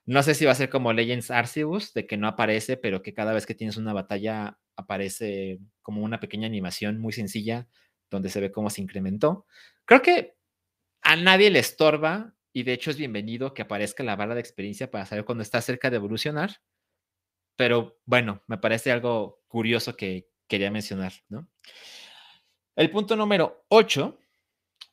No 0.07 0.23
sé 0.23 0.35
si 0.35 0.45
va 0.45 0.53
a 0.53 0.57
ser 0.57 0.71
como 0.71 0.93
Legends 0.93 1.33
Arceus, 1.33 1.93
de 1.93 2.07
que 2.07 2.17
no 2.17 2.29
aparece, 2.29 2.77
pero 2.77 3.03
que 3.03 3.13
cada 3.13 3.33
vez 3.33 3.45
que 3.45 3.57
tienes 3.57 3.77
una 3.77 3.93
batalla 3.93 4.57
aparece 4.77 5.59
como 5.83 6.03
una 6.03 6.21
pequeña 6.21 6.47
animación 6.47 7.01
muy 7.01 7.13
sencilla 7.13 7.67
donde 8.09 8.31
se 8.31 8.41
ve 8.41 8.53
cómo 8.53 8.71
se 8.71 8.83
incrementó. 8.83 9.47
Creo 9.85 10.03
que 10.03 10.37
a 11.03 11.17
nadie 11.17 11.51
le 11.51 11.59
estorba 11.59 12.35
y 12.53 12.63
de 12.63 12.73
hecho 12.73 12.91
es 12.91 12.97
bienvenido 12.97 13.53
que 13.53 13.63
aparezca 13.63 14.05
la 14.05 14.17
barra 14.17 14.35
de 14.35 14.41
experiencia 14.41 14.91
para 14.91 15.07
saber 15.07 15.25
cuando 15.25 15.43
está 15.43 15.61
cerca 15.61 15.91
de 15.91 15.97
evolucionar. 15.97 16.57
Pero 17.57 17.99
bueno, 18.05 18.43
me 18.47 18.59
parece 18.59 18.93
algo 18.93 19.43
curioso 19.49 19.97
que 19.97 20.29
quería 20.47 20.71
mencionar. 20.71 21.13
El 22.77 22.91
punto 22.91 23.17
número 23.17 23.65
8 23.69 24.19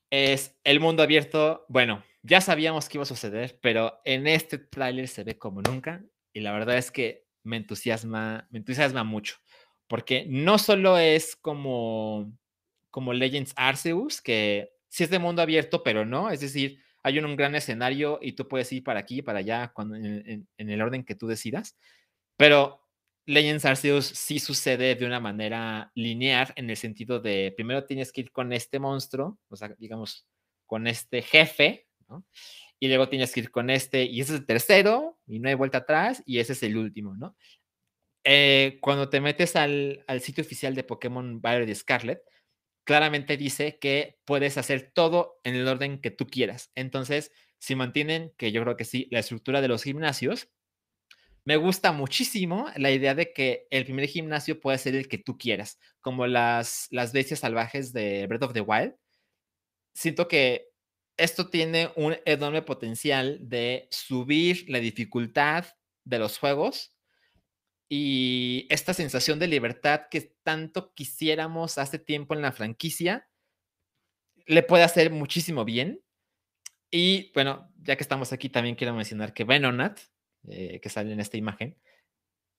es 0.10 0.58
el 0.64 0.80
mundo 0.80 1.04
abierto. 1.04 1.66
Bueno, 1.70 2.04
ya 2.24 2.42
sabíamos 2.42 2.90
que 2.90 2.98
iba 2.98 3.04
a 3.04 3.06
suceder, 3.06 3.60
pero 3.62 4.02
en 4.06 4.28
este 4.28 4.58
tráiler 4.58 5.08
se 5.08 5.24
ve 5.24 5.38
como 5.38 5.62
nunca 5.62 6.04
y 6.34 6.40
la 6.40 6.52
verdad 6.52 6.78
es 6.78 6.90
que 6.92 7.28
me 7.44 7.58
entusiasma, 7.58 8.48
me 8.50 8.60
entusiasma 8.60 9.04
mucho, 9.04 9.36
porque 9.88 10.26
no 10.28 10.58
solo 10.58 10.98
es 10.98 11.36
como 11.36 12.34
como 12.94 13.12
Legends 13.12 13.54
Arceus, 13.56 14.22
que 14.22 14.70
sí 14.88 15.04
es 15.04 15.10
de 15.10 15.18
mundo 15.18 15.42
abierto, 15.42 15.82
pero 15.82 16.06
no, 16.06 16.30
es 16.30 16.42
decir, 16.42 16.80
hay 17.02 17.18
un, 17.18 17.36
gran 17.36 17.56
escenario 17.56 18.20
y 18.22 18.34
tú 18.34 18.48
puedes 18.48 18.72
ir 18.72 18.84
para 18.84 19.00
aquí, 19.00 19.24
para 19.24 19.40
allá, 19.40 19.72
cuando, 19.74 19.96
en, 19.96 20.48
el 20.58 20.80
orden 20.80 21.04
que 21.04 21.16
tú 21.16 21.26
decidas. 21.26 21.76
Pero 22.38 22.86
Legends 23.26 23.66
Arceus 23.66 24.06
sí 24.06 24.38
sucede 24.38 24.94
de 24.94 25.08
una 25.08 25.20
manera 25.20 25.92
lineal 25.96 26.54
en 26.56 26.70
el 26.70 26.78
sentido 26.78 27.20
de 27.20 27.52
primero 27.56 27.84
tienes 27.84 28.12
que 28.12 28.22
ir 28.22 28.32
con 28.32 28.54
este 28.54 28.78
monstruo, 28.78 29.40
o 29.50 29.56
sea, 29.56 29.70
digamos, 29.80 30.28
con 30.68 30.86
este 30.86 31.24
jefe, 31.24 31.88
¿no? 32.10 32.26
Y 32.80 32.88
luego 32.88 33.10
tienes 33.10 33.32
que 33.34 33.42
ir 33.42 33.52
con 33.52 33.70
este, 33.70 34.04
y 34.04 34.22
ese 34.22 34.34
es 34.34 34.40
el 34.42 34.46
tercero, 34.46 35.20
y 35.28 35.40
no 35.40 35.50
hay 35.50 35.56
vuelta 35.56 35.80
atrás, 35.80 36.24
y 36.26 36.40
ese 36.40 36.54
es 36.54 36.64
el 36.64 36.78
último, 36.78 37.16
¿no? 37.16 37.36
Eh, 38.26 38.80
cuando 38.82 39.10
te 39.10 39.22
metes 39.22 39.56
al, 39.56 40.04
al, 40.08 40.22
sitio 40.22 40.44
oficial 40.44 40.76
de 40.76 40.84
Pokémon 40.84 41.42
Violet 41.42 41.76
Scarlet, 41.76 42.22
claramente 42.86 43.38
dice 43.38 43.78
que 43.80 44.20
puedes 44.26 44.58
hacer 44.58 44.92
todo 44.94 45.40
en 45.44 45.56
el 45.56 45.68
orden 45.68 46.00
que 46.02 46.12
tú 46.12 46.28
quieras. 46.28 46.72
Entonces, 46.76 47.32
si 47.60 47.76
mantienen, 47.76 48.34
que 48.38 48.52
yo 48.52 48.62
creo 48.64 48.78
que 48.78 48.86
sí, 48.86 49.08
la 49.12 49.20
estructura 49.20 49.62
de 49.62 49.70
los 49.70 49.84
gimnasios, 49.84 50.50
me 51.46 51.58
gusta 51.58 51.92
muchísimo 51.92 52.68
la 52.78 52.92
idea 52.92 53.16
de 53.16 53.34
que 53.34 53.68
el 53.70 53.84
primer 53.84 54.08
gimnasio 54.08 54.60
puede 54.62 54.78
ser 54.78 54.96
el 54.96 55.08
que 55.10 55.18
tú 55.18 55.38
quieras, 55.38 55.78
como 56.00 56.26
las, 56.26 56.88
las 56.92 57.12
bestias 57.12 57.42
salvajes 57.42 57.92
de 57.92 58.28
Breath 58.28 58.44
of 58.44 58.54
the 58.54 58.62
Wild. 58.62 58.96
Siento 59.94 60.28
que 60.28 60.70
esto 61.18 61.50
tiene 61.50 61.92
un 61.96 62.16
enorme 62.26 62.62
potencial 62.62 63.38
de 63.42 63.88
subir 63.92 64.66
la 64.70 64.80
dificultad 64.80 65.66
de 66.04 66.20
los 66.20 66.38
juegos 66.38 66.96
y 67.90 68.66
esta 68.70 68.94
sensación 68.94 69.40
de 69.40 69.48
libertad 69.48 70.08
que 70.10 70.36
tanto 70.44 70.94
quisiéramos 70.94 71.78
hace 71.78 72.00
tiempo 72.00 72.34
en 72.34 72.42
la 72.42 72.52
franquicia 72.52 73.28
le 74.46 74.64
puede 74.64 74.84
hacer 74.84 75.12
muchísimo 75.12 75.66
bien. 75.66 76.02
Y 76.92 77.32
bueno, 77.34 77.72
ya 77.82 77.96
que 77.96 78.04
estamos 78.04 78.34
aquí, 78.34 78.50
también 78.50 78.76
quiero 78.76 78.94
mencionar 78.94 79.34
que 79.34 79.44
Venonat, 79.44 80.00
eh, 80.48 80.80
que 80.82 80.90
sale 80.90 81.14
en 81.14 81.20
esta 81.20 81.38
imagen, 81.38 81.78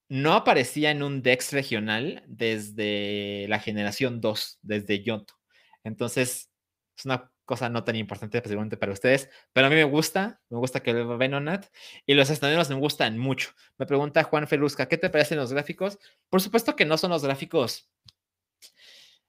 no 0.09 0.35
aparecía 0.35 0.91
en 0.91 1.03
un 1.03 1.23
Dex 1.23 1.53
regional 1.53 2.25
desde 2.27 3.47
la 3.49 3.59
generación 3.59 4.21
2, 4.21 4.59
desde 4.63 5.03
Yoto. 5.03 5.35
Entonces, 5.83 6.51
es 6.97 7.05
una 7.05 7.33
cosa 7.45 7.69
no 7.69 7.85
tan 7.85 7.97
importante 7.97 8.41
posiblemente 8.41 8.77
para 8.77 8.93
ustedes, 8.93 9.29
pero 9.53 9.67
a 9.67 9.71
mí 9.71 9.77
me 9.77 9.85
gusta, 9.85 10.41
me 10.49 10.59
gusta 10.59 10.81
que 10.81 10.93
lo 10.93 11.19
Venonat 11.19 11.67
y 12.07 12.15
los 12.15 12.31
estadios 12.31 12.69
me 12.71 12.77
gustan 12.77 13.19
mucho. 13.19 13.51
Me 13.79 13.87
pregunta 13.87 14.25
Juan 14.25 14.49
Felusca, 14.49 14.87
¿qué 14.87 14.99
te 14.99 15.11
parecen 15.11 15.39
los 15.39 15.53
gráficos? 15.53 15.99
Por 16.29 16.41
supuesto 16.41 16.77
que 16.77 16.85
no 16.85 16.97
son 16.97 17.11
los 17.11 17.25
gráficos, 17.25 17.91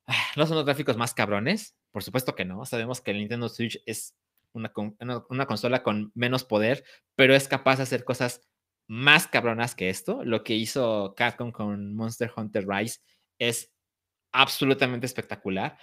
ah, 0.08 0.28
no 0.36 0.46
son 0.48 0.58
los 0.58 0.66
gráficos 0.66 0.98
más 0.98 1.14
cabrones, 1.14 1.76
por 1.92 2.04
supuesto 2.04 2.36
que 2.36 2.46
no. 2.46 2.66
Sabemos 2.66 3.02
que 3.02 3.12
el 3.12 3.18
Nintendo 3.18 3.50
Switch 3.50 3.82
es 3.86 4.16
una, 4.54 4.72
una, 5.30 5.46
consola 5.46 5.84
con 5.84 6.12
menos 6.16 6.44
poder, 6.44 6.84
pero 7.16 7.36
es 7.36 7.48
capaz 7.48 7.78
de 7.78 7.84
hacer 7.84 8.04
cosas 8.04 8.42
más 8.88 9.28
cabronas 9.28 9.76
que 9.76 9.90
esto. 9.90 10.24
Lo 10.24 10.44
que 10.44 10.56
hizo 10.56 11.14
Capcom 11.16 11.52
con 11.52 11.96
Monster 11.96 12.32
Hunter 12.36 12.68
Rise 12.68 13.02
es 13.40 13.74
absolutamente 14.32 15.06
espectacular. 15.06 15.78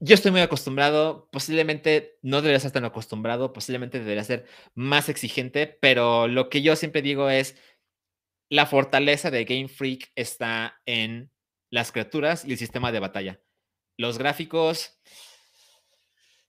Yo 0.00 0.14
estoy 0.14 0.32
muy 0.32 0.40
acostumbrado, 0.40 1.28
posiblemente 1.30 2.18
no 2.20 2.38
debería 2.38 2.56
estar 2.56 2.72
tan 2.72 2.84
acostumbrado, 2.84 3.52
posiblemente 3.52 4.00
debería 4.00 4.24
ser 4.24 4.46
más 4.74 5.08
exigente, 5.08 5.66
pero 5.80 6.28
lo 6.28 6.50
que 6.50 6.62
yo 6.62 6.76
siempre 6.76 7.00
digo 7.00 7.30
es, 7.30 7.56
la 8.50 8.66
fortaleza 8.66 9.30
de 9.30 9.44
Game 9.44 9.68
Freak 9.68 10.12
está 10.14 10.80
en 10.84 11.30
las 11.70 11.92
criaturas 11.92 12.44
y 12.44 12.52
el 12.52 12.58
sistema 12.58 12.92
de 12.92 13.00
batalla. 13.00 13.40
Los 13.96 14.18
gráficos, 14.18 15.00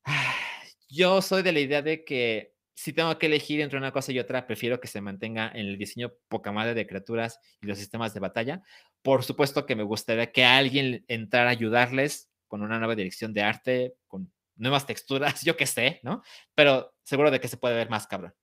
yo 0.89 1.21
soy 1.21 1.43
de 1.43 1.51
la 1.51 1.59
idea 1.59 1.81
de 1.81 2.03
que 2.03 2.55
si 2.75 2.93
tengo 2.93 3.17
que 3.17 3.27
elegir 3.27 3.61
entre 3.61 3.77
una 3.77 3.91
cosa 3.91 4.11
y 4.11 4.19
otra, 4.19 4.47
prefiero 4.47 4.81
que 4.81 4.87
se 4.87 5.01
mantenga 5.01 5.49
en 5.53 5.67
el 5.67 5.77
diseño 5.77 6.13
poca 6.27 6.51
madre 6.51 6.73
de 6.73 6.85
criaturas 6.85 7.39
y 7.61 7.67
los 7.67 7.77
sistemas 7.77 8.13
de 8.13 8.19
batalla. 8.19 8.63
Por 9.01 9.23
supuesto 9.23 9.65
que 9.65 9.75
me 9.75 9.83
gustaría 9.83 10.31
que 10.31 10.43
alguien 10.43 11.05
entrara 11.07 11.49
a 11.49 11.53
ayudarles 11.53 12.29
con 12.47 12.61
una 12.61 12.77
nueva 12.77 12.95
dirección 12.95 13.33
de 13.33 13.43
arte, 13.43 13.95
con 14.07 14.31
nuevas 14.55 14.85
texturas, 14.85 15.41
yo 15.45 15.55
qué 15.57 15.65
sé, 15.65 15.99
¿no? 16.03 16.23
Pero 16.53 16.93
seguro 17.03 17.31
de 17.31 17.39
que 17.39 17.47
se 17.47 17.57
puede 17.57 17.75
ver 17.75 17.89
más 17.89 18.07
cabrón. 18.07 18.33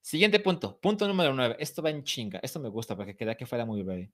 Siguiente 0.00 0.38
punto, 0.38 0.78
punto 0.80 1.08
número 1.08 1.34
9. 1.34 1.56
Esto 1.58 1.82
va 1.82 1.90
en 1.90 2.04
chinga, 2.04 2.38
esto 2.42 2.60
me 2.60 2.68
gusta 2.68 2.96
porque 2.96 3.16
queda 3.16 3.34
que 3.34 3.46
fuera 3.46 3.64
muy 3.64 3.82
breve. 3.82 4.12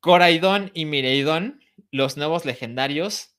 Coraidon 0.00 0.70
y 0.72 0.84
Mireidon, 0.84 1.60
los 1.90 2.16
nuevos 2.16 2.44
legendarios, 2.44 3.36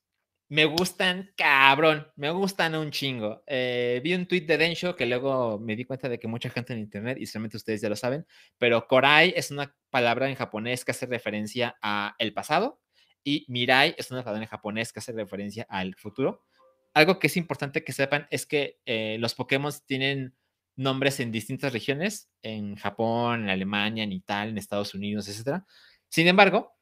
me 0.49 0.65
gustan 0.65 1.31
cabrón, 1.37 2.07
me 2.15 2.29
gustan 2.31 2.75
un 2.75 2.91
chingo. 2.91 3.43
Eh, 3.47 4.01
vi 4.03 4.13
un 4.13 4.27
tweet 4.27 4.41
de 4.41 4.57
Densho 4.57 4.95
que 4.95 5.05
luego 5.05 5.59
me 5.59 5.75
di 5.75 5.85
cuenta 5.85 6.09
de 6.09 6.19
que 6.19 6.27
mucha 6.27 6.49
gente 6.49 6.73
en 6.73 6.79
internet, 6.79 7.17
y 7.19 7.25
solamente 7.25 7.57
ustedes 7.57 7.81
ya 7.81 7.89
lo 7.89 7.95
saben, 7.95 8.25
pero 8.57 8.87
Korai 8.87 9.33
es 9.35 9.51
una 9.51 9.73
palabra 9.89 10.29
en 10.29 10.35
japonés 10.35 10.83
que 10.83 10.91
hace 10.91 11.05
referencia 11.05 11.77
a 11.81 12.15
el 12.19 12.33
pasado 12.33 12.81
y 13.23 13.45
Mirai 13.49 13.95
es 13.97 14.11
una 14.11 14.23
palabra 14.23 14.43
en 14.43 14.49
japonés 14.49 14.93
que 14.93 14.99
hace 14.99 15.11
referencia 15.11 15.65
al 15.69 15.95
futuro. 15.95 16.45
Algo 16.93 17.19
que 17.19 17.27
es 17.27 17.37
importante 17.37 17.83
que 17.83 17.93
sepan 17.93 18.27
es 18.31 18.45
que 18.45 18.79
eh, 18.85 19.17
los 19.19 19.35
Pokémon 19.35 19.71
tienen 19.85 20.35
nombres 20.75 21.19
en 21.19 21.31
distintas 21.31 21.73
regiones, 21.73 22.29
en 22.41 22.75
Japón, 22.75 23.43
en 23.43 23.49
Alemania, 23.49 24.03
en 24.03 24.11
Italia, 24.11 24.51
en 24.51 24.57
Estados 24.57 24.93
Unidos, 24.93 25.27
etc. 25.27 25.63
Sin 26.07 26.27
embargo, 26.27 26.75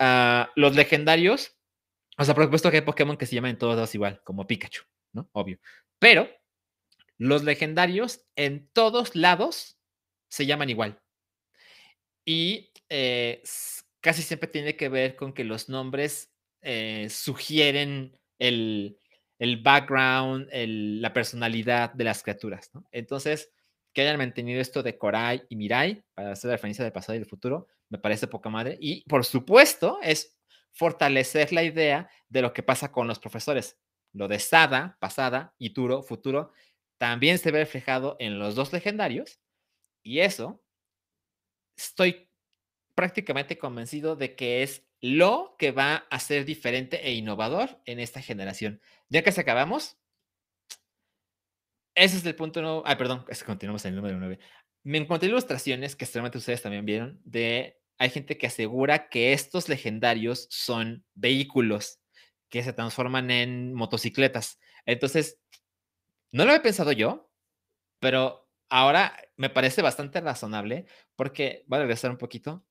uh, 0.00 0.44
los 0.56 0.74
legendarios 0.74 1.56
o 2.18 2.24
sea, 2.24 2.34
por 2.34 2.44
supuesto 2.44 2.70
que 2.70 2.78
hay 2.78 2.82
Pokémon 2.82 3.16
que 3.16 3.26
se 3.26 3.34
llaman 3.34 3.52
en 3.52 3.58
todos 3.58 3.74
lados 3.74 3.94
igual, 3.94 4.20
como 4.24 4.46
Pikachu, 4.46 4.82
¿no? 5.12 5.28
Obvio. 5.32 5.58
Pero 5.98 6.28
los 7.18 7.42
legendarios 7.42 8.24
en 8.36 8.68
todos 8.72 9.16
lados 9.16 9.78
se 10.28 10.46
llaman 10.46 10.70
igual. 10.70 11.00
Y 12.24 12.72
eh, 12.88 13.42
casi 14.02 14.22
siempre 14.22 14.48
tiene 14.48 14.76
que 14.76 14.90
ver 14.90 15.16
con 15.16 15.32
que 15.32 15.44
los 15.44 15.70
nombres 15.70 16.30
eh, 16.60 17.08
sugieren 17.08 18.18
el, 18.38 18.98
background, 19.62 20.48
la 20.52 21.12
personalidad 21.12 21.92
de 21.94 22.04
las 22.04 22.22
criaturas. 22.22 22.70
Entonces, 22.90 23.50
que 23.94 24.02
hayan 24.02 24.18
mantenido 24.18 24.60
esto 24.60 24.82
de 24.82 24.98
Korai 24.98 25.44
y 25.48 25.56
Mirai 25.56 26.02
para 26.14 26.32
hacer 26.32 26.50
referencia 26.50 26.84
del 26.84 26.92
pasado 26.92 27.14
y 27.14 27.20
del 27.20 27.28
futuro, 27.28 27.68
me 27.88 27.98
parece 27.98 28.26
poca 28.26 28.50
madre. 28.50 28.76
Y 28.80 29.04
por 29.08 29.24
supuesto, 29.24 29.98
es 30.02 30.36
fortalecer 30.72 31.52
la 31.52 31.62
idea 31.62 32.10
de 32.28 32.42
lo 32.42 32.52
que 32.52 32.62
pasa 32.62 32.90
con 32.90 33.06
los 33.06 33.18
profesores. 33.18 33.78
Lo 34.12 34.28
de 34.28 34.38
Sada, 34.40 34.96
pasada, 35.00 35.54
y 35.58 35.70
Turo, 35.70 36.02
futuro, 36.02 36.52
también 36.98 37.38
se 37.38 37.50
ve 37.50 37.60
reflejado 37.60 38.16
en 38.18 38.38
los 38.38 38.54
dos 38.54 38.72
legendarios. 38.72 39.40
Y 40.02 40.20
eso, 40.20 40.60
estoy 41.76 42.28
prácticamente 42.94 43.58
convencido 43.58 44.16
de 44.16 44.34
que 44.34 44.62
es 44.62 44.84
lo 45.00 45.56
que 45.58 45.72
va 45.72 46.06
a 46.10 46.18
ser 46.18 46.44
diferente 46.44 47.06
e 47.06 47.12
innovador 47.14 47.80
en 47.86 47.98
esta 47.98 48.22
generación. 48.22 48.80
Ya 49.08 49.22
que 49.22 49.32
se 49.32 49.40
acabamos, 49.40 49.98
ese 51.94 52.16
es 52.16 52.24
el 52.24 52.34
punto 52.34 52.62
nuevo. 52.62 52.82
Ah, 52.86 52.96
perdón, 52.96 53.24
continuamos 53.44 53.84
en 53.84 53.90
el 53.90 53.96
número 53.96 54.18
9. 54.18 54.38
Me 54.84 54.98
encontré 54.98 55.28
ilustraciones 55.28 55.96
que 55.96 56.06
seguramente 56.06 56.38
ustedes 56.38 56.62
también 56.62 56.84
vieron 56.84 57.20
de 57.24 57.78
hay 57.98 58.10
gente 58.10 58.36
que 58.36 58.48
asegura 58.48 59.08
que 59.08 59.32
estos 59.32 59.68
legendarios 59.68 60.48
son 60.50 61.04
vehículos 61.14 62.00
que 62.48 62.62
se 62.62 62.72
transforman 62.72 63.30
en 63.30 63.74
motocicletas. 63.74 64.58
Entonces, 64.86 65.38
no 66.32 66.44
lo 66.44 66.52
he 66.52 66.60
pensado 66.60 66.92
yo, 66.92 67.30
pero 68.00 68.48
ahora 68.68 69.16
me 69.36 69.50
parece 69.50 69.82
bastante 69.82 70.20
razonable 70.20 70.86
porque, 71.14 71.64
voy 71.66 71.78
a 71.78 71.82
regresar 71.82 72.10
un 72.10 72.18
poquito. 72.18 72.64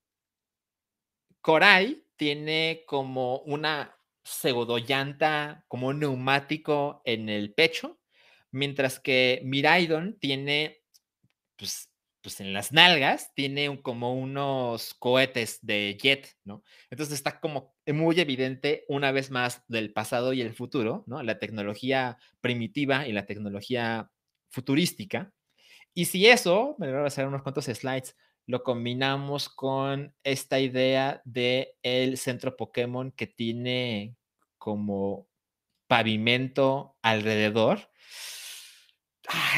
Korai 1.42 2.04
tiene 2.16 2.84
como 2.86 3.40
una 3.40 3.98
pseudo 4.24 4.78
como 5.68 5.88
un 5.88 6.00
neumático 6.00 7.02
en 7.06 7.30
el 7.30 7.54
pecho, 7.54 8.00
mientras 8.52 9.00
que 9.00 9.42
Miraidon 9.44 10.18
tiene 10.20 10.82
pues, 11.58 11.90
pues 12.22 12.40
en 12.40 12.54
las 12.54 12.72
nalgas 12.72 13.34
tiene 13.36 13.82
como 13.82 14.14
unos 14.16 14.94
cohetes 14.96 15.60
de 15.62 15.98
jet, 16.02 16.36
¿no? 16.44 16.64
Entonces 16.90 17.16
está 17.16 17.40
como 17.40 17.76
muy 17.88 18.20
evidente 18.20 18.86
una 18.88 19.12
vez 19.12 19.32
más 19.32 19.64
del 19.68 19.94
pasado 19.94 20.34
y 20.34 20.42
el 20.42 20.54
futuro, 20.54 21.04
¿no? 21.08 21.24
La 21.24 21.40
tecnología 21.40 22.18
primitiva 22.42 23.08
y 23.08 23.12
la 23.12 23.26
tecnología 23.26 24.12
futurística. 24.50 25.32
Y 25.94 26.06
si 26.06 26.28
eso, 26.28 26.76
me 26.80 26.92
voy 26.92 27.02
a 27.02 27.06
hacer 27.06 27.28
unos 27.28 27.44
cuantos 27.44 27.66
slides, 27.66 28.16
lo 28.48 28.64
combinamos 28.64 29.50
con 29.50 30.16
esta 30.24 30.60
idea 30.60 31.22
de 31.26 31.76
el 31.84 32.18
centro 32.18 32.58
Pokémon 32.58 33.12
que 33.12 33.28
tiene 33.28 34.16
como 34.58 35.28
pavimento 35.88 36.98
alrededor, 37.02 37.90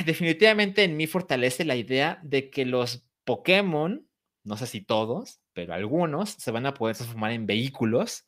definitivamente 0.05 0.83
en 0.83 0.97
mí 0.97 1.07
fortalece 1.07 1.65
la 1.65 1.75
idea 1.75 2.19
de 2.23 2.49
que 2.49 2.65
los 2.65 3.05
Pokémon, 3.23 4.07
no 4.43 4.57
sé 4.57 4.67
si 4.67 4.81
todos, 4.81 5.39
pero 5.53 5.73
algunos, 5.73 6.31
se 6.31 6.51
van 6.51 6.65
a 6.65 6.73
poder 6.73 6.95
transformar 6.95 7.31
en 7.31 7.45
vehículos 7.45 8.25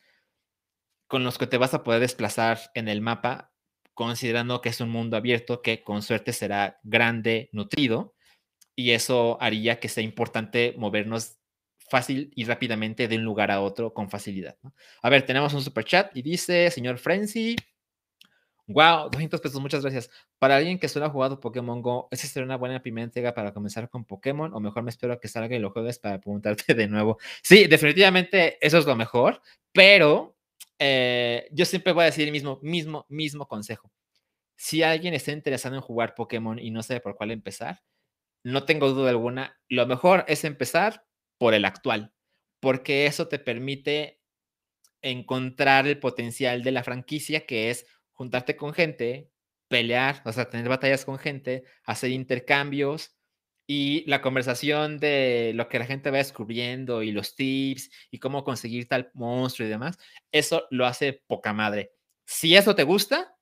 con 1.07 1.23
los 1.23 1.37
que 1.37 1.47
te 1.47 1.57
vas 1.57 1.73
a 1.73 1.83
poder 1.83 1.99
desplazar 1.99 2.59
en 2.73 2.87
el 2.87 3.01
mapa, 3.01 3.51
considerando 3.93 4.61
que 4.61 4.69
es 4.69 4.81
un 4.81 4.89
mundo 4.89 5.17
abierto 5.17 5.61
que 5.61 5.83
con 5.83 6.01
suerte 6.01 6.33
será 6.33 6.79
grande, 6.83 7.49
nutrido, 7.51 8.14
y 8.75 8.91
eso 8.91 9.37
haría 9.41 9.79
que 9.79 9.89
sea 9.89 10.03
importante 10.03 10.73
movernos 10.77 11.37
fácil 11.89 12.31
y 12.35 12.45
rápidamente 12.45 13.07
de 13.07 13.15
un 13.17 13.23
lugar 13.23 13.51
a 13.51 13.61
otro 13.61 13.93
con 13.93 14.09
facilidad. 14.09 14.57
A 15.01 15.09
ver, 15.09 15.25
tenemos 15.25 15.53
un 15.53 15.61
super 15.61 15.85
chat 15.85 16.15
y 16.15 16.21
dice, 16.21 16.71
señor 16.71 16.97
Frenzy, 16.97 17.55
wow, 18.67 19.09
200 19.09 19.39
pesos, 19.39 19.61
muchas 19.61 19.81
gracias. 19.81 20.09
Para 20.39 20.57
alguien 20.57 20.79
que 20.79 20.89
solo 20.89 21.05
ha 21.05 21.09
jugado 21.09 21.39
Pokémon 21.39 21.81
Go, 21.81 22.07
¿esa 22.11 22.27
sería 22.27 22.45
una 22.45 22.57
buena 22.57 22.81
primera 22.81 23.05
entrega 23.05 23.33
para 23.33 23.53
comenzar 23.53 23.89
con 23.89 24.05
Pokémon? 24.05 24.53
O 24.53 24.59
mejor 24.59 24.83
me 24.83 24.89
espero 24.89 25.13
a 25.13 25.19
que 25.19 25.27
salga 25.27 25.55
y 25.55 25.59
lo 25.59 25.71
juegues 25.71 25.99
para 25.99 26.19
preguntarte 26.19 26.73
de 26.73 26.87
nuevo. 26.87 27.19
Sí, 27.43 27.67
definitivamente 27.67 28.57
eso 28.65 28.77
es 28.77 28.85
lo 28.85 28.95
mejor, 28.95 29.41
pero 29.71 30.35
eh, 30.79 31.47
yo 31.51 31.65
siempre 31.65 31.93
voy 31.93 32.03
a 32.03 32.05
decir 32.05 32.25
el 32.25 32.31
mismo, 32.31 32.59
mismo, 32.61 33.05
mismo 33.09 33.47
consejo. 33.47 33.91
Si 34.57 34.83
alguien 34.83 35.13
está 35.13 35.31
interesado 35.31 35.75
en 35.75 35.81
jugar 35.81 36.15
Pokémon 36.15 36.57
y 36.59 36.71
no 36.71 36.81
sabe 36.81 37.01
por 37.01 37.15
cuál 37.15 37.31
empezar, 37.31 37.81
no 38.45 38.63
tengo 38.63 38.91
duda 38.91 39.09
alguna, 39.09 39.59
lo 39.67 39.87
mejor 39.87 40.23
es 40.27 40.43
empezar 40.43 41.03
por 41.39 41.55
el 41.55 41.65
actual, 41.65 42.13
porque 42.59 43.07
eso 43.07 43.27
te 43.27 43.39
permite 43.39 44.21
encontrar 45.01 45.87
el 45.87 45.99
potencial 45.99 46.61
de 46.61 46.71
la 46.71 46.83
franquicia, 46.83 47.47
que 47.47 47.71
es 47.71 47.87
juntarte 48.11 48.55
con 48.55 48.71
gente, 48.71 49.31
pelear, 49.67 50.21
o 50.25 50.31
sea, 50.31 50.47
tener 50.47 50.69
batallas 50.69 51.05
con 51.05 51.17
gente, 51.17 51.63
hacer 51.85 52.11
intercambios 52.11 53.17
y 53.65 54.07
la 54.07 54.21
conversación 54.21 54.99
de 54.99 55.53
lo 55.55 55.67
que 55.67 55.79
la 55.79 55.87
gente 55.87 56.11
va 56.11 56.19
descubriendo 56.19 57.01
y 57.01 57.11
los 57.11 57.35
tips 57.35 57.89
y 58.11 58.19
cómo 58.19 58.43
conseguir 58.43 58.87
tal 58.87 59.09
monstruo 59.15 59.67
y 59.67 59.71
demás, 59.71 59.97
eso 60.31 60.67
lo 60.69 60.85
hace 60.85 61.23
poca 61.25 61.51
madre. 61.51 61.93
Si 62.27 62.55
eso 62.55 62.75
te 62.75 62.83
gusta, 62.83 63.35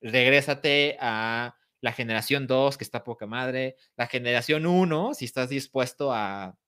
regrésate 0.00 0.96
a 1.00 1.56
la 1.86 1.92
generación 1.92 2.48
2, 2.48 2.78
que 2.78 2.82
está 2.82 3.04
poca 3.04 3.28
madre, 3.28 3.76
la 3.96 4.08
generación 4.08 4.66
1, 4.66 5.14
si 5.14 5.24
estás 5.24 5.48
dispuesto 5.48 6.12
a, 6.12 6.58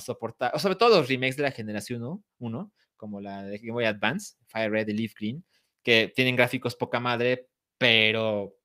soportar, 0.00 0.50
o 0.52 0.58
sobre 0.58 0.74
todo 0.74 0.98
los 0.98 1.08
remakes 1.08 1.36
de 1.36 1.44
la 1.44 1.52
generación 1.52 2.24
1, 2.38 2.72
como 2.96 3.20
la 3.20 3.44
de 3.44 3.58
Game 3.58 3.70
Boy 3.70 3.84
Advance, 3.84 4.34
Fire 4.48 4.72
Red 4.72 4.88
y 4.88 4.94
Leaf 4.94 5.14
Green, 5.14 5.44
que 5.84 6.12
tienen 6.12 6.34
gráficos 6.34 6.74
poca 6.74 6.98
madre, 6.98 7.48
pero, 7.78 8.56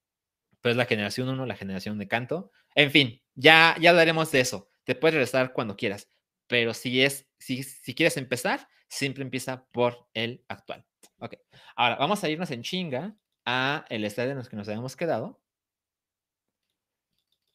pero 0.61 0.71
es 0.71 0.77
la 0.77 0.85
generación 0.85 1.29
1, 1.29 1.45
la 1.45 1.55
generación 1.55 1.99
de 1.99 2.07
canto. 2.07 2.49
En 2.73 2.89
fin, 2.89 3.21
ya, 3.35 3.75
ya 3.79 3.91
hablaremos 3.91 4.31
de 4.31 4.39
eso. 4.39 4.67
Te 4.85 4.95
puedes 4.95 5.13
regresar 5.13 5.53
cuando 5.53 5.77
quieras, 5.77 6.09
pero 6.47 6.73
si, 6.73 7.03
es, 7.03 7.27
si, 7.37 7.61
si 7.61 7.93
quieres 7.93 8.17
empezar, 8.17 8.67
siempre 8.87 9.21
empieza 9.21 9.67
por 9.71 10.07
el 10.15 10.43
actual. 10.47 10.83
Ok, 11.19 11.35
ahora 11.75 11.97
vamos 11.97 12.23
a 12.23 12.29
irnos 12.29 12.49
en 12.49 12.63
chinga 12.63 13.15
a 13.45 13.85
el 13.89 14.05
estadio 14.05 14.31
en 14.31 14.37
los 14.37 14.49
que 14.49 14.55
nos 14.55 14.67
habíamos 14.67 14.95
quedado. 14.95 15.39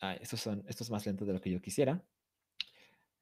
Ay, 0.04 0.18
estos, 0.20 0.40
son, 0.40 0.62
estos 0.68 0.90
más 0.90 1.06
lentos 1.06 1.26
de 1.26 1.32
lo 1.32 1.40
que 1.40 1.50
yo 1.50 1.62
quisiera. 1.62 2.02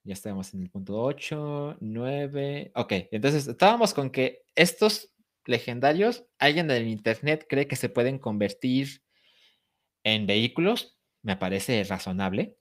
Ya 0.03 0.15
estamos 0.15 0.53
en 0.53 0.63
el 0.63 0.71
punto 0.71 1.01
8, 1.01 1.77
9. 1.79 2.73
Ok, 2.75 2.93
entonces 3.13 3.47
estábamos 3.47 3.95
con 3.95 4.11
que 4.11 4.43
estos 4.57 5.13
legendarios, 5.45 6.25
alguien 6.41 6.67
del 6.67 6.89
internet 6.89 7.47
cree 7.49 7.69
que 7.69 7.77
se 7.77 7.89
pueden 7.89 8.19
convertir 8.19 9.01
en 10.03 10.27
vehículos. 10.27 10.99
Me 11.23 11.37
parece 11.37 11.85
razonable. 11.85 12.57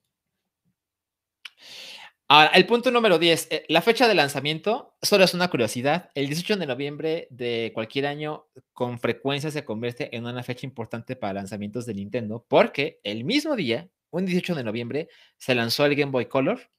Ahora, 2.27 2.51
el 2.51 2.67
punto 2.67 2.91
número 2.91 3.17
10, 3.17 3.47
eh, 3.49 3.65
la 3.69 3.81
fecha 3.81 4.07
de 4.07 4.13
lanzamiento 4.13 4.95
solo 5.01 5.23
es 5.23 5.33
una 5.33 5.49
curiosidad. 5.49 6.11
El 6.13 6.27
18 6.27 6.57
de 6.57 6.67
noviembre 6.67 7.27
de 7.31 7.71
cualquier 7.73 8.05
año 8.05 8.45
con 8.71 8.99
frecuencia 8.99 9.49
se 9.49 9.65
convierte 9.65 10.15
en 10.15 10.27
una 10.27 10.43
fecha 10.43 10.67
importante 10.67 11.15
para 11.15 11.33
lanzamientos 11.33 11.87
de 11.87 11.95
Nintendo 11.95 12.45
porque 12.47 13.01
el 13.03 13.25
mismo 13.25 13.55
día, 13.55 13.89
un 14.11 14.25
18 14.25 14.55
de 14.55 14.63
noviembre, 14.63 15.09
se 15.37 15.55
lanzó 15.55 15.85
el 15.85 15.95
Game 15.95 16.11
Boy 16.11 16.27
Color, 16.27 16.71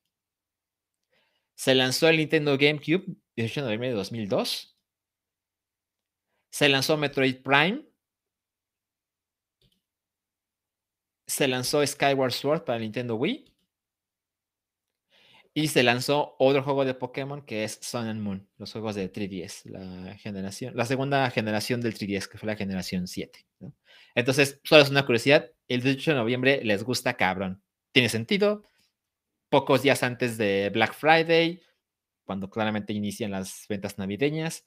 se 1.55 1.75
lanzó 1.75 2.09
el 2.09 2.19
Nintendo 2.19 2.57
GameCube, 2.57 3.05
18 3.37 3.61
de 3.61 3.65
noviembre 3.65 3.89
de 3.89 3.95
2002, 3.95 4.79
se 6.51 6.69
lanzó 6.69 6.97
Metroid 6.97 7.43
Prime, 7.43 7.85
se 11.27 11.49
lanzó 11.49 11.85
Skyward 11.87 12.33
Sword 12.33 12.65
para 12.65 12.79
Nintendo 12.79 13.17
Wii, 13.17 13.52
y 15.55 15.69
se 15.69 15.83
lanzó 15.83 16.35
otro 16.39 16.63
juego 16.63 16.85
de 16.85 16.95
Pokémon 16.95 17.43
que 17.43 17.65
es 17.65 17.79
Sun 17.83 18.07
and 18.07 18.23
Moon, 18.23 18.49
los 18.57 18.73
juegos 18.73 18.95
de 18.95 19.13
3DS, 19.13 20.73
la 20.75 20.85
segunda 20.87 21.31
generación 21.31 21.81
del 21.81 21.95
3DS, 21.95 22.27
que 22.27 22.39
fue 22.39 22.47
la 22.47 22.57
generación 22.57 23.07
7. 23.07 23.47
Entonces, 24.15 24.61
solo 24.65 24.83
es 24.83 24.91
una 24.91 25.05
curiosidad, 25.05 25.51
el 25.69 25.83
18 25.83 26.13
de 26.13 26.17
noviembre 26.17 26.61
les 26.65 26.83
gusta 26.85 27.15
cabrón. 27.15 27.63
Tiene 27.93 28.09
sentido. 28.09 28.65
Pocos 29.51 29.83
días 29.83 30.03
antes 30.03 30.39
de 30.39 30.71
Black 30.73 30.95
Friday, 30.95 31.61
cuando 32.25 32.49
claramente 32.49 32.95
inician 32.95 33.31
las 33.31 33.67
ventas 33.69 33.99
navideñas. 33.99 34.65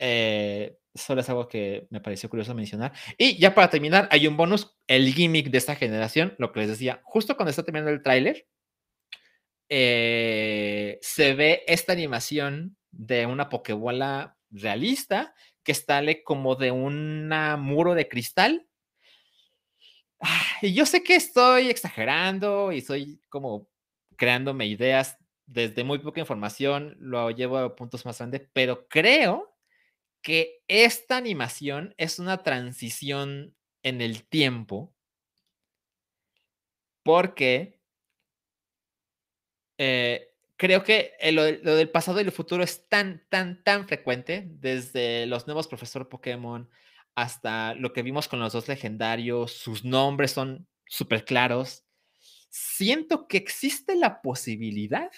Eh, 0.00 0.76
solo 0.92 1.20
es 1.20 1.28
algo 1.28 1.46
que 1.46 1.86
me 1.90 2.00
pareció 2.00 2.28
curioso 2.28 2.54
mencionar. 2.54 2.92
Y 3.16 3.38
ya 3.38 3.54
para 3.54 3.70
terminar, 3.70 4.08
hay 4.10 4.26
un 4.26 4.36
bonus, 4.36 4.76
el 4.88 5.12
gimmick 5.14 5.50
de 5.50 5.58
esta 5.58 5.76
generación, 5.76 6.34
lo 6.38 6.50
que 6.50 6.60
les 6.60 6.70
decía, 6.70 7.00
justo 7.04 7.36
cuando 7.36 7.50
está 7.50 7.62
terminando 7.62 7.92
el 7.92 8.02
tráiler, 8.02 8.48
eh, 9.68 10.98
se 11.02 11.34
ve 11.34 11.64
esta 11.66 11.92
animación 11.92 12.76
de 12.90 13.26
una 13.26 13.48
pokebola 13.48 14.36
realista 14.50 15.34
que 15.62 15.74
sale 15.74 16.22
como 16.22 16.54
de 16.54 16.70
un 16.70 17.28
muro 17.58 17.94
de 17.94 18.08
cristal. 18.08 18.66
Y 20.62 20.72
yo 20.72 20.86
sé 20.86 21.02
que 21.02 21.16
estoy 21.16 21.68
exagerando 21.68 22.72
y 22.72 22.78
estoy 22.78 23.20
como 23.28 23.68
creándome 24.16 24.66
ideas 24.66 25.18
desde 25.46 25.84
muy 25.84 25.98
poca 25.98 26.20
información, 26.20 26.96
lo 26.98 27.30
llevo 27.30 27.58
a 27.58 27.76
puntos 27.76 28.06
más 28.06 28.18
grandes, 28.18 28.48
pero 28.52 28.88
creo 28.88 29.54
que 30.22 30.62
esta 30.68 31.18
animación 31.18 31.94
es 31.98 32.18
una 32.18 32.42
transición 32.42 33.54
en 33.82 34.00
el 34.00 34.24
tiempo 34.26 34.94
porque 37.02 37.78
eh, 39.78 40.34
creo 40.56 40.82
que 40.82 41.12
eh, 41.18 41.32
lo, 41.32 41.44
del 41.44 41.90
pasado 41.90 42.20
y 42.20 42.24
el 42.24 42.32
futuro 42.32 42.62
es 42.62 42.88
tan, 42.88 43.22
tan, 43.28 43.62
tan 43.62 43.86
frecuente, 43.86 44.44
desde 44.46 45.26
los 45.26 45.46
nuevos 45.46 45.68
profesor 45.68 46.08
Pokémon 46.08 46.68
hasta 47.14 47.74
lo 47.74 47.92
que 47.92 48.02
vimos 48.02 48.28
con 48.28 48.40
los 48.40 48.52
dos 48.52 48.68
legendarios, 48.68 49.52
sus 49.52 49.84
nombres 49.84 50.32
son 50.32 50.66
súper 50.86 51.24
claros. 51.24 51.84
Siento 52.50 53.28
que 53.28 53.36
existe 53.36 53.94
la 53.94 54.20
posibilidad 54.20 55.10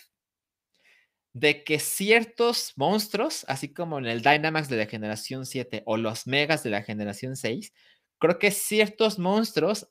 de 1.33 1.65
que 1.65 1.79
ciertos 1.79 2.73
monstruos, 2.77 3.45
así 3.49 3.73
como 3.73 3.99
en 3.99 4.07
el 4.07 4.23
Dynamax 4.23 4.69
de 4.69 4.79
la 4.79 4.87
generación 4.87 5.45
7 5.45 5.83
o 5.85 5.97
los 5.97 6.27
Megas 6.27 6.63
de 6.63 6.71
la 6.71 6.83
generación 6.83 7.37
6, 7.37 7.73
creo 8.19 8.39
que 8.39 8.51
ciertos 8.51 9.19
monstruos 9.19 9.89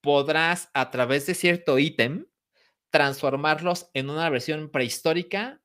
podrás 0.00 0.68
a 0.74 0.90
través 0.90 1.26
de 1.26 1.34
cierto 1.34 1.78
ítem 1.78 2.26
transformarlos 2.90 3.90
en 3.94 4.10
una 4.10 4.28
versión 4.30 4.70
prehistórica 4.70 5.60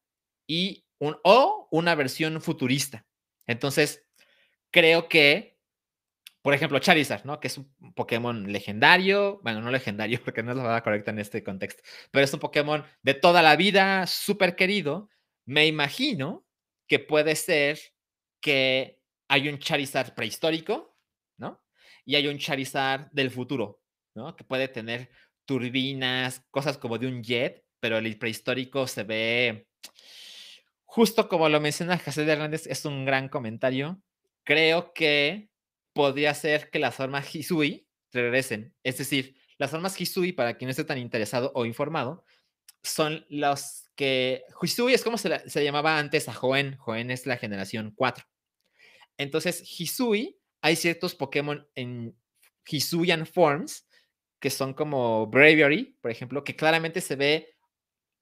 y 0.48 0.86
un, 1.00 1.18
o 1.24 1.68
una 1.72 1.96
versión 1.96 2.42
futurista. 2.42 3.06
Entonces, 3.48 4.06
creo 4.72 5.10
que, 5.10 5.60
por 6.42 6.54
ejemplo, 6.54 6.80
Charizard, 6.80 7.26
¿no? 7.26 7.40
Que 7.40 7.48
es 7.48 7.58
un 7.58 7.74
Pokémon 7.96 8.52
legendario, 8.52 9.40
bueno, 9.44 9.62
no 9.62 9.72
legendario 9.72 10.22
porque 10.26 10.44
no 10.44 10.52
es 10.52 10.58
la 10.58 10.64
verdad 10.64 10.84
correcta 10.84 11.12
en 11.12 11.20
este 11.20 11.44
contexto, 11.44 11.84
pero 12.12 12.24
es 12.24 12.34
un 12.34 12.40
Pokémon 12.40 12.84
de 13.02 13.14
toda 13.14 13.42
la 13.42 13.56
vida, 13.56 14.08
súper 14.08 14.56
querido. 14.56 15.10
Me 15.46 15.68
imagino 15.68 16.46
que 16.88 17.00
puede 17.00 17.36
ser 17.36 17.80
que 18.42 19.00
hay 19.28 19.48
un 19.48 19.60
Charizard 19.60 20.14
prehistórico, 20.14 20.98
¿no? 21.38 21.64
Y 22.06 22.16
hay 22.16 22.28
un 22.28 22.38
Charizard 22.38 23.10
del 23.12 23.32
futuro, 23.32 23.82
¿no? 24.14 24.36
Que 24.36 24.44
puede 24.44 24.68
tener 24.68 25.10
turbinas, 25.46 26.44
cosas 26.52 26.78
como 26.78 26.98
de 26.98 27.08
un 27.08 27.24
jet, 27.24 27.64
pero 27.80 27.98
el 27.98 28.18
prehistórico 28.18 28.88
se 28.88 29.04
ve 29.04 29.68
justo 30.92 31.30
como 31.30 31.48
lo 31.48 31.62
menciona 31.62 31.98
José 31.98 32.26
de 32.26 32.34
Hernández, 32.34 32.68
es 32.68 32.84
un 32.84 33.06
gran 33.06 33.30
comentario. 33.30 34.02
Creo 34.44 34.92
que 34.94 35.50
podría 35.94 36.34
ser 36.34 36.70
que 36.70 36.80
las 36.80 37.00
armas 37.00 37.34
Hisui 37.34 37.88
regresen. 38.12 38.76
Es 38.84 38.98
decir, 38.98 39.38
las 39.58 39.74
armas 39.74 40.00
Hisui, 40.00 40.34
para 40.34 40.58
quien 40.58 40.68
no 40.68 40.72
esté 40.72 40.84
tan 40.84 40.98
interesado 40.98 41.54
o 41.56 41.66
informado, 41.66 42.26
son 42.84 43.26
los 43.30 43.90
que. 43.96 44.44
Hisui 44.62 44.94
es 44.94 45.02
como 45.02 45.18
se, 45.18 45.50
se 45.50 45.64
llamaba 45.64 45.98
antes 45.98 46.28
a 46.28 46.34
Joen. 46.34 46.76
Joen 46.76 47.10
es 47.10 47.26
la 47.26 47.38
generación 47.38 47.94
4. 47.96 48.26
Entonces, 49.18 49.64
Hisui, 49.80 50.42
hay 50.62 50.76
ciertos 50.76 51.16
Pokémon 51.16 51.66
en 51.74 52.18
Hisuian 52.70 53.26
Forms 53.26 53.88
que 54.42 54.50
son 54.50 54.74
como 54.74 55.28
Bravery, 55.28 55.98
por 56.02 56.12
ejemplo, 56.12 56.44
que 56.44 56.58
claramente 56.58 57.00
se 57.00 57.16
ve 57.16 57.56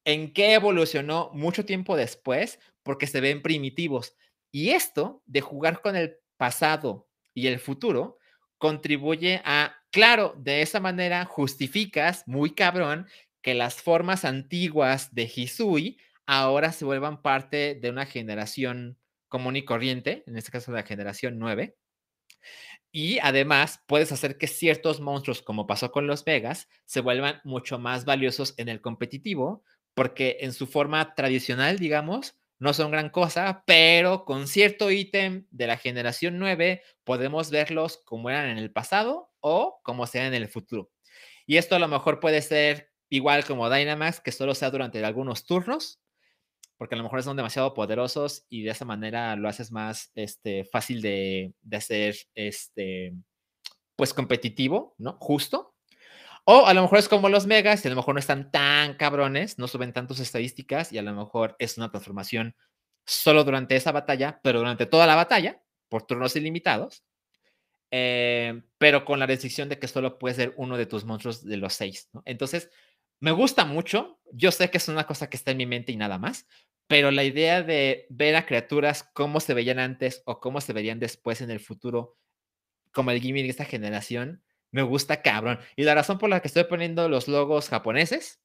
en 0.05 0.33
qué 0.33 0.53
evolucionó 0.53 1.31
mucho 1.33 1.65
tiempo 1.65 1.95
después, 1.95 2.59
porque 2.83 3.07
se 3.07 3.21
ven 3.21 3.41
primitivos. 3.41 4.15
Y 4.51 4.69
esto 4.69 5.23
de 5.25 5.41
jugar 5.41 5.81
con 5.81 5.95
el 5.95 6.17
pasado 6.37 7.07
y 7.33 7.47
el 7.47 7.59
futuro 7.59 8.17
contribuye 8.57 9.41
a 9.45 9.75
claro, 9.91 10.35
de 10.37 10.61
esa 10.61 10.79
manera 10.79 11.25
justificas 11.25 12.23
muy 12.27 12.53
cabrón 12.53 13.07
que 13.41 13.53
las 13.53 13.81
formas 13.81 14.25
antiguas 14.25 15.13
de 15.15 15.31
Hisui 15.33 15.97
ahora 16.25 16.71
se 16.71 16.85
vuelvan 16.85 17.21
parte 17.21 17.75
de 17.75 17.89
una 17.89 18.05
generación 18.05 18.97
común 19.29 19.55
y 19.55 19.63
corriente, 19.63 20.23
en 20.27 20.37
este 20.37 20.51
caso 20.51 20.71
la 20.71 20.83
generación 20.83 21.39
9. 21.39 21.77
Y 22.91 23.19
además 23.19 23.83
puedes 23.87 24.11
hacer 24.11 24.37
que 24.37 24.47
ciertos 24.47 24.99
monstruos, 24.99 25.41
como 25.41 25.67
pasó 25.67 25.91
con 25.91 26.07
los 26.07 26.23
Vegas, 26.25 26.67
se 26.85 27.01
vuelvan 27.01 27.39
mucho 27.43 27.77
más 27.77 28.05
valiosos 28.05 28.55
en 28.57 28.69
el 28.69 28.81
competitivo, 28.81 29.63
porque 29.93 30.37
en 30.41 30.53
su 30.53 30.65
forma 30.65 31.13
tradicional, 31.13 31.77
digamos, 31.77 32.35
no 32.57 32.73
son 32.73 32.91
gran 32.91 33.09
cosa, 33.09 33.63
pero 33.65 34.25
con 34.25 34.47
cierto 34.47 34.91
ítem 34.91 35.45
de 35.49 35.67
la 35.67 35.77
generación 35.77 36.39
9 36.39 36.83
podemos 37.03 37.51
verlos 37.51 38.01
como 38.05 38.29
eran 38.29 38.49
en 38.49 38.57
el 38.57 38.71
pasado 38.71 39.31
o 39.39 39.79
como 39.83 40.05
sean 40.07 40.33
en 40.33 40.33
el 40.33 40.49
futuro. 40.49 40.89
Y 41.45 41.57
esto 41.57 41.75
a 41.75 41.79
lo 41.79 41.87
mejor 41.87 42.19
puede 42.19 42.41
ser 42.41 42.89
igual 43.09 43.45
como 43.45 43.69
Dynamax, 43.69 44.19
que 44.19 44.31
solo 44.31 44.53
sea 44.55 44.71
durante 44.71 45.03
algunos 45.03 45.45
turnos, 45.45 45.98
porque 46.79 46.95
a 46.95 46.97
lo 46.97 47.03
mejor 47.03 47.21
son 47.21 47.35
demasiado 47.35 47.73
poderosos 47.73 48.45
y 48.47 48.63
de 48.63 48.71
esa 48.71 48.85
manera 48.85 49.35
lo 49.35 49.49
haces 49.49 49.69
más 49.69 50.11
este, 50.15 50.63
fácil 50.63 51.01
de, 51.01 51.53
hacer, 51.73 52.15
este, 52.35 53.13
pues 53.97 54.13
competitivo, 54.13 54.95
¿no? 54.97 55.17
Justo. 55.19 55.75
O 56.45 56.67
a 56.67 56.73
lo 56.73 56.81
mejor 56.81 56.99
es 56.99 57.09
como 57.09 57.27
los 57.27 57.45
megas, 57.47 57.83
y 57.83 57.89
a 57.89 57.91
lo 57.91 57.97
mejor 57.97 58.15
no 58.15 58.19
están 58.21 58.49
tan 58.49 58.93
cabrones, 58.93 59.59
no 59.59 59.67
suben 59.67 59.91
tantas 59.91 60.21
estadísticas 60.21 60.93
y 60.93 60.97
a 60.97 61.01
lo 61.01 61.13
mejor 61.13 61.57
es 61.59 61.77
una 61.77 61.91
transformación 61.91 62.55
solo 63.05 63.43
durante 63.43 63.75
esa 63.75 63.91
batalla, 63.91 64.39
pero 64.41 64.59
durante 64.59 64.85
toda 64.85 65.05
la 65.05 65.15
batalla, 65.15 65.61
por 65.89 66.03
turnos 66.03 66.37
ilimitados, 66.37 67.03
eh, 67.91 68.61
pero 68.77 69.03
con 69.03 69.19
la 69.19 69.25
restricción 69.25 69.67
de 69.67 69.79
que 69.79 69.89
solo 69.89 70.17
puede 70.17 70.35
ser 70.35 70.53
uno 70.55 70.77
de 70.77 70.85
tus 70.85 71.03
monstruos 71.03 71.43
de 71.43 71.57
los 71.57 71.73
seis. 71.73 72.09
Entonces, 72.23 72.69
me 73.19 73.31
gusta 73.31 73.65
mucho, 73.65 74.18
yo 74.33 74.51
sé 74.51 74.69
que 74.69 74.77
es 74.77 74.87
una 74.87 75.05
cosa 75.05 75.29
que 75.29 75.37
está 75.37 75.51
en 75.51 75.57
mi 75.57 75.65
mente 75.65 75.91
y 75.91 75.97
nada 75.97 76.17
más, 76.17 76.47
pero 76.87 77.11
la 77.11 77.23
idea 77.23 77.61
de 77.61 78.07
ver 78.09 78.35
a 78.35 78.45
criaturas 78.45 79.03
cómo 79.13 79.39
se 79.39 79.53
veían 79.53 79.79
antes 79.79 80.23
o 80.25 80.39
cómo 80.39 80.59
se 80.59 80.73
verían 80.73 80.99
después 80.99 81.41
en 81.41 81.51
el 81.51 81.59
futuro, 81.59 82.17
como 82.91 83.11
el 83.11 83.21
gimmick 83.21 83.43
de 83.43 83.51
esta 83.51 83.65
generación, 83.65 84.43
me 84.71 84.81
gusta 84.81 85.21
cabrón. 85.21 85.59
Y 85.75 85.83
la 85.83 85.95
razón 85.95 86.17
por 86.17 86.29
la 86.29 86.41
que 86.41 86.47
estoy 86.47 86.63
poniendo 86.63 87.07
los 87.07 87.27
logos 87.27 87.69
japoneses 87.69 88.41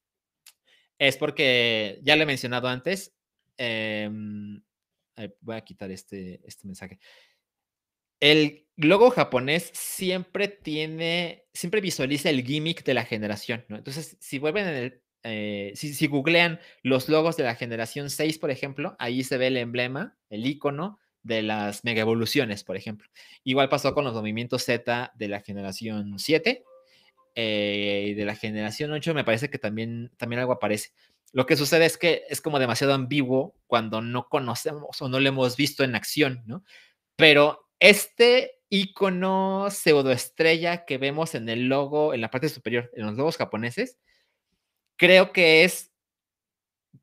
es 0.99 1.17
porque, 1.17 1.99
ya 2.03 2.15
lo 2.15 2.23
he 2.23 2.25
mencionado 2.27 2.67
antes, 2.67 3.15
em, 3.57 4.61
voy 5.41 5.55
a 5.55 5.61
quitar 5.61 5.91
este, 5.91 6.41
este 6.45 6.67
mensaje. 6.67 6.99
El 8.19 8.67
logo 8.77 9.09
japonés 9.09 9.71
siempre 9.73 10.47
tiene, 10.47 11.47
siempre 11.53 11.81
visualiza 11.81 12.29
el 12.29 12.43
gimmick 12.43 12.83
de 12.83 12.93
la 12.93 13.05
generación, 13.05 13.65
¿no? 13.69 13.77
Entonces, 13.77 14.17
si 14.19 14.39
vuelven 14.39 14.67
en 14.67 14.75
el 14.75 15.01
eh, 15.27 15.73
si, 15.75 16.05
googlean 16.05 16.59
los 16.83 17.09
logos 17.09 17.35
de 17.35 17.43
la 17.43 17.55
generación 17.55 18.11
6, 18.11 18.37
por 18.37 18.51
ejemplo, 18.51 18.95
ahí 18.99 19.23
se 19.23 19.39
ve 19.39 19.47
el 19.47 19.57
emblema, 19.57 20.15
el 20.29 20.45
icono 20.45 20.99
de 21.23 21.41
las 21.41 21.83
mega 21.83 22.01
evoluciones, 22.01 22.63
por 22.63 22.77
ejemplo. 22.77 23.09
Igual 23.43 23.67
pasó 23.67 23.95
con 23.95 24.05
los 24.05 24.13
movimientos 24.13 24.63
Z 24.63 25.11
de 25.15 25.27
la 25.27 25.41
generación 25.41 26.19
7 26.19 26.63
eh, 27.33 28.05
y 28.09 28.13
de 28.13 28.25
la 28.25 28.35
generación 28.35 28.91
8, 28.91 29.15
me 29.15 29.23
parece 29.23 29.49
que 29.49 29.57
también, 29.57 30.11
también 30.17 30.41
algo 30.41 30.53
aparece. 30.53 30.91
Lo 31.33 31.47
que 31.47 31.57
sucede 31.57 31.85
es 31.85 31.97
que 31.97 32.23
es 32.29 32.39
como 32.39 32.59
demasiado 32.59 32.93
ambiguo 32.93 33.55
cuando 33.65 34.01
no 34.01 34.29
conocemos 34.29 35.01
o 35.01 35.09
no 35.09 35.19
lo 35.19 35.27
hemos 35.27 35.57
visto 35.57 35.83
en 35.83 35.95
acción, 35.95 36.43
¿no? 36.45 36.63
Pero 37.15 37.67
este 37.79 38.59
icono 38.69 39.69
pseudoestrella 39.71 40.85
que 40.85 40.99
vemos 40.99 41.33
en 41.33 41.49
el 41.49 41.67
logo, 41.67 42.13
en 42.13 42.21
la 42.21 42.29
parte 42.29 42.47
superior, 42.47 42.91
en 42.93 43.07
los 43.07 43.15
logos 43.15 43.37
japoneses, 43.37 43.97
creo 44.97 45.31
que 45.31 45.63
es 45.63 45.91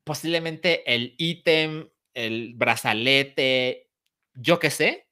posiblemente 0.03 0.93
el 0.93 1.15
ítem, 1.17 1.89
el 2.13 2.53
brazalete, 2.55 3.89
yo 4.33 4.59
qué 4.59 4.69
sé, 4.69 5.07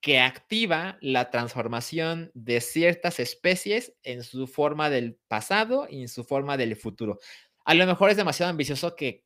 que 0.00 0.18
activa 0.18 0.98
la 1.00 1.30
transformación 1.30 2.32
de 2.34 2.60
ciertas 2.60 3.20
especies 3.20 3.94
en 4.02 4.24
su 4.24 4.48
forma 4.48 4.90
del 4.90 5.14
pasado 5.28 5.86
y 5.88 6.02
en 6.02 6.08
su 6.08 6.24
forma 6.24 6.56
del 6.56 6.74
futuro. 6.74 7.20
A 7.64 7.74
lo 7.74 7.86
mejor 7.86 8.10
es 8.10 8.16
demasiado 8.16 8.50
ambicioso 8.50 8.96
que 8.96 9.24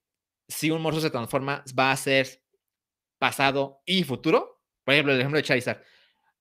si 0.49 0.71
un 0.71 0.83
monstruo 0.83 1.03
se 1.03 1.11
transforma 1.11 1.64
va 1.79 1.90
a 1.90 1.97
ser 1.97 2.42
pasado 3.19 3.83
y 3.87 4.05
futuro. 4.05 4.61
Por 4.85 4.95
ejemplo, 4.95 5.14
el 5.14 5.21
ejemplo 5.21 5.38
de 5.38 5.45
Charizard. 5.45 5.83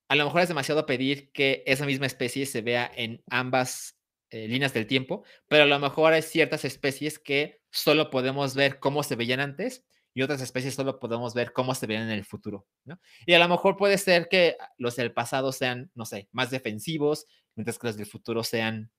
A 0.08 0.14
lo 0.14 0.24
mejor 0.24 0.42
es 0.42 0.48
demasiado 0.48 0.86
pedir 0.86 1.32
que 1.32 1.64
esa 1.66 1.86
misma 1.86 2.06
especie 2.06 2.46
se 2.46 2.60
vea 2.60 2.90
en 2.94 3.22
ambas 3.28 3.95
eh, 4.30 4.48
líneas 4.48 4.74
del 4.74 4.86
tiempo, 4.86 5.24
pero 5.48 5.64
a 5.64 5.66
lo 5.66 5.78
mejor 5.78 6.12
hay 6.12 6.22
ciertas 6.22 6.64
especies 6.64 7.18
que 7.18 7.60
solo 7.70 8.10
podemos 8.10 8.54
ver 8.54 8.80
cómo 8.80 9.02
se 9.02 9.16
veían 9.16 9.40
antes 9.40 9.84
y 10.16 10.22
otras 10.22 10.40
especies 10.40 10.74
solo 10.74 10.98
podemos 10.98 11.34
ver 11.34 11.52
cómo 11.52 11.74
se 11.74 11.86
ven 11.86 12.00
en 12.00 12.10
el 12.10 12.24
futuro, 12.24 12.66
¿no? 12.84 12.98
Y 13.26 13.34
a 13.34 13.38
lo 13.38 13.48
mejor 13.48 13.76
puede 13.76 13.98
ser 13.98 14.28
que 14.28 14.56
los 14.78 14.96
del 14.96 15.12
pasado 15.12 15.52
sean, 15.52 15.90
no 15.94 16.06
sé, 16.06 16.28
más 16.32 16.50
defensivos, 16.50 17.26
mientras 17.54 17.78
que 17.78 17.88
los 17.88 17.98
del 17.98 18.06
futuro 18.06 18.42
sean 18.42 18.90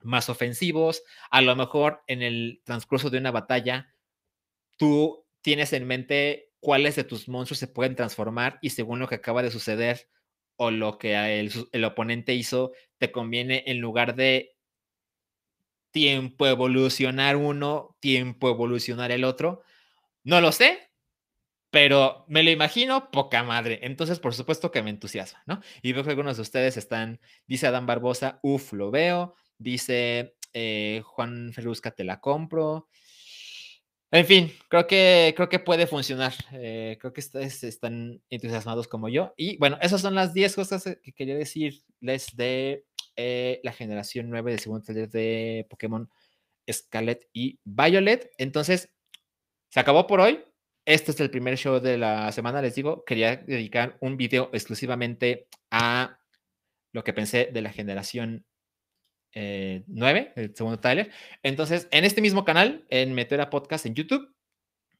más 0.00 0.28
ofensivos. 0.28 1.04
A 1.30 1.42
lo 1.42 1.54
mejor 1.54 2.02
en 2.08 2.22
el 2.22 2.60
transcurso 2.64 3.08
de 3.08 3.18
una 3.18 3.30
batalla, 3.30 3.94
tú 4.76 5.24
tienes 5.42 5.72
en 5.72 5.86
mente 5.86 6.50
cuáles 6.58 6.96
de 6.96 7.04
tus 7.04 7.28
monstruos 7.28 7.60
se 7.60 7.68
pueden 7.68 7.94
transformar 7.94 8.58
y 8.60 8.70
según 8.70 8.98
lo 8.98 9.08
que 9.08 9.14
acaba 9.14 9.44
de 9.44 9.52
suceder 9.52 10.08
o 10.56 10.72
lo 10.72 10.98
que 10.98 11.40
el 11.70 11.84
oponente 11.84 12.34
hizo, 12.34 12.72
te 12.98 13.12
conviene 13.12 13.62
en 13.68 13.78
lugar 13.78 14.16
de 14.16 14.57
tiempo 15.90 16.46
evolucionar 16.46 17.36
uno, 17.36 17.96
tiempo 18.00 18.50
evolucionar 18.50 19.10
el 19.10 19.24
otro. 19.24 19.62
No 20.24 20.40
lo 20.40 20.52
sé, 20.52 20.88
pero 21.70 22.24
me 22.28 22.42
lo 22.42 22.50
imagino 22.50 23.10
poca 23.10 23.42
madre. 23.42 23.80
Entonces, 23.82 24.18
por 24.18 24.34
supuesto 24.34 24.70
que 24.70 24.82
me 24.82 24.90
entusiasma, 24.90 25.42
¿no? 25.46 25.60
Y 25.82 25.92
veo 25.92 26.04
que 26.04 26.10
algunos 26.10 26.36
de 26.36 26.42
ustedes 26.42 26.76
están, 26.76 27.20
dice 27.46 27.66
Adán 27.66 27.86
Barbosa, 27.86 28.40
uff, 28.42 28.72
lo 28.72 28.90
veo. 28.90 29.34
Dice 29.58 30.36
eh, 30.52 31.02
Juan 31.04 31.52
Ferrusca, 31.52 31.90
te 31.90 32.04
la 32.04 32.20
compro. 32.20 32.88
En 34.10 34.24
fin, 34.24 34.52
creo 34.68 34.86
que, 34.86 35.34
creo 35.36 35.50
que 35.50 35.58
puede 35.58 35.86
funcionar. 35.86 36.32
Eh, 36.52 36.96
creo 36.98 37.12
que 37.12 37.20
ustedes 37.20 37.62
están 37.64 38.22
entusiasmados 38.30 38.88
como 38.88 39.10
yo. 39.10 39.34
Y 39.36 39.58
bueno, 39.58 39.76
esas 39.82 40.00
son 40.00 40.14
las 40.14 40.32
10 40.32 40.54
cosas 40.54 40.84
que 41.02 41.12
quería 41.12 41.36
decirles 41.36 42.34
de 42.34 42.86
eh, 43.20 43.60
la 43.64 43.72
generación 43.72 44.30
9 44.30 44.52
del 44.52 44.60
segundo 44.60 44.84
taller 44.84 45.10
de 45.10 45.66
Pokémon 45.68 46.08
Scarlet 46.70 47.28
y 47.32 47.58
Violet. 47.64 48.30
Entonces, 48.38 48.94
se 49.70 49.80
acabó 49.80 50.06
por 50.06 50.20
hoy. 50.20 50.44
Este 50.84 51.10
es 51.10 51.18
el 51.18 51.28
primer 51.28 51.58
show 51.58 51.80
de 51.80 51.98
la 51.98 52.30
semana, 52.30 52.62
les 52.62 52.76
digo. 52.76 53.04
Quería 53.04 53.36
dedicar 53.36 53.98
un 54.00 54.16
video 54.16 54.50
exclusivamente 54.52 55.48
a 55.72 56.20
lo 56.92 57.02
que 57.02 57.12
pensé 57.12 57.50
de 57.52 57.60
la 57.60 57.72
generación 57.72 58.46
9, 59.34 60.20
eh, 60.20 60.32
el 60.36 60.54
segundo 60.54 60.78
taller. 60.78 61.10
Entonces, 61.42 61.88
en 61.90 62.04
este 62.04 62.22
mismo 62.22 62.44
canal, 62.44 62.86
en 62.88 63.14
Meteora 63.14 63.50
Podcast 63.50 63.84
en 63.84 63.96
YouTube, 63.96 64.32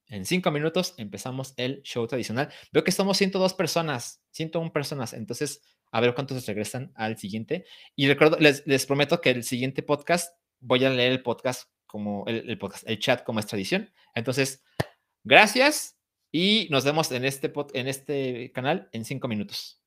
en 0.08 0.24
cinco 0.24 0.50
minutos 0.50 0.94
empezamos 0.96 1.54
el 1.56 1.82
show 1.82 2.04
tradicional. 2.08 2.52
Veo 2.72 2.82
que 2.82 2.90
somos 2.90 3.16
102 3.16 3.54
personas, 3.54 4.22
101 4.32 4.72
personas. 4.72 5.12
Entonces, 5.12 5.62
a 5.90 6.00
ver 6.00 6.14
cuántos 6.14 6.46
regresan 6.46 6.92
al 6.94 7.18
siguiente. 7.18 7.64
Y 7.96 8.08
recuerdo, 8.08 8.36
les, 8.38 8.66
les 8.66 8.86
prometo 8.86 9.20
que 9.20 9.30
el 9.30 9.44
siguiente 9.44 9.82
podcast 9.82 10.34
voy 10.60 10.84
a 10.84 10.90
leer 10.90 11.12
el 11.12 11.22
podcast 11.22 11.68
como 11.86 12.24
el, 12.26 12.58
podcast, 12.58 12.88
el 12.88 12.98
chat 12.98 13.24
como 13.24 13.40
es 13.40 13.46
tradición. 13.46 13.90
Entonces, 14.14 14.62
gracias 15.24 15.98
y 16.30 16.68
nos 16.70 16.84
vemos 16.84 17.10
en 17.10 17.24
este, 17.24 17.52
en 17.74 17.88
este 17.88 18.52
canal 18.52 18.88
en 18.92 19.04
cinco 19.04 19.26
minutos. 19.26 19.80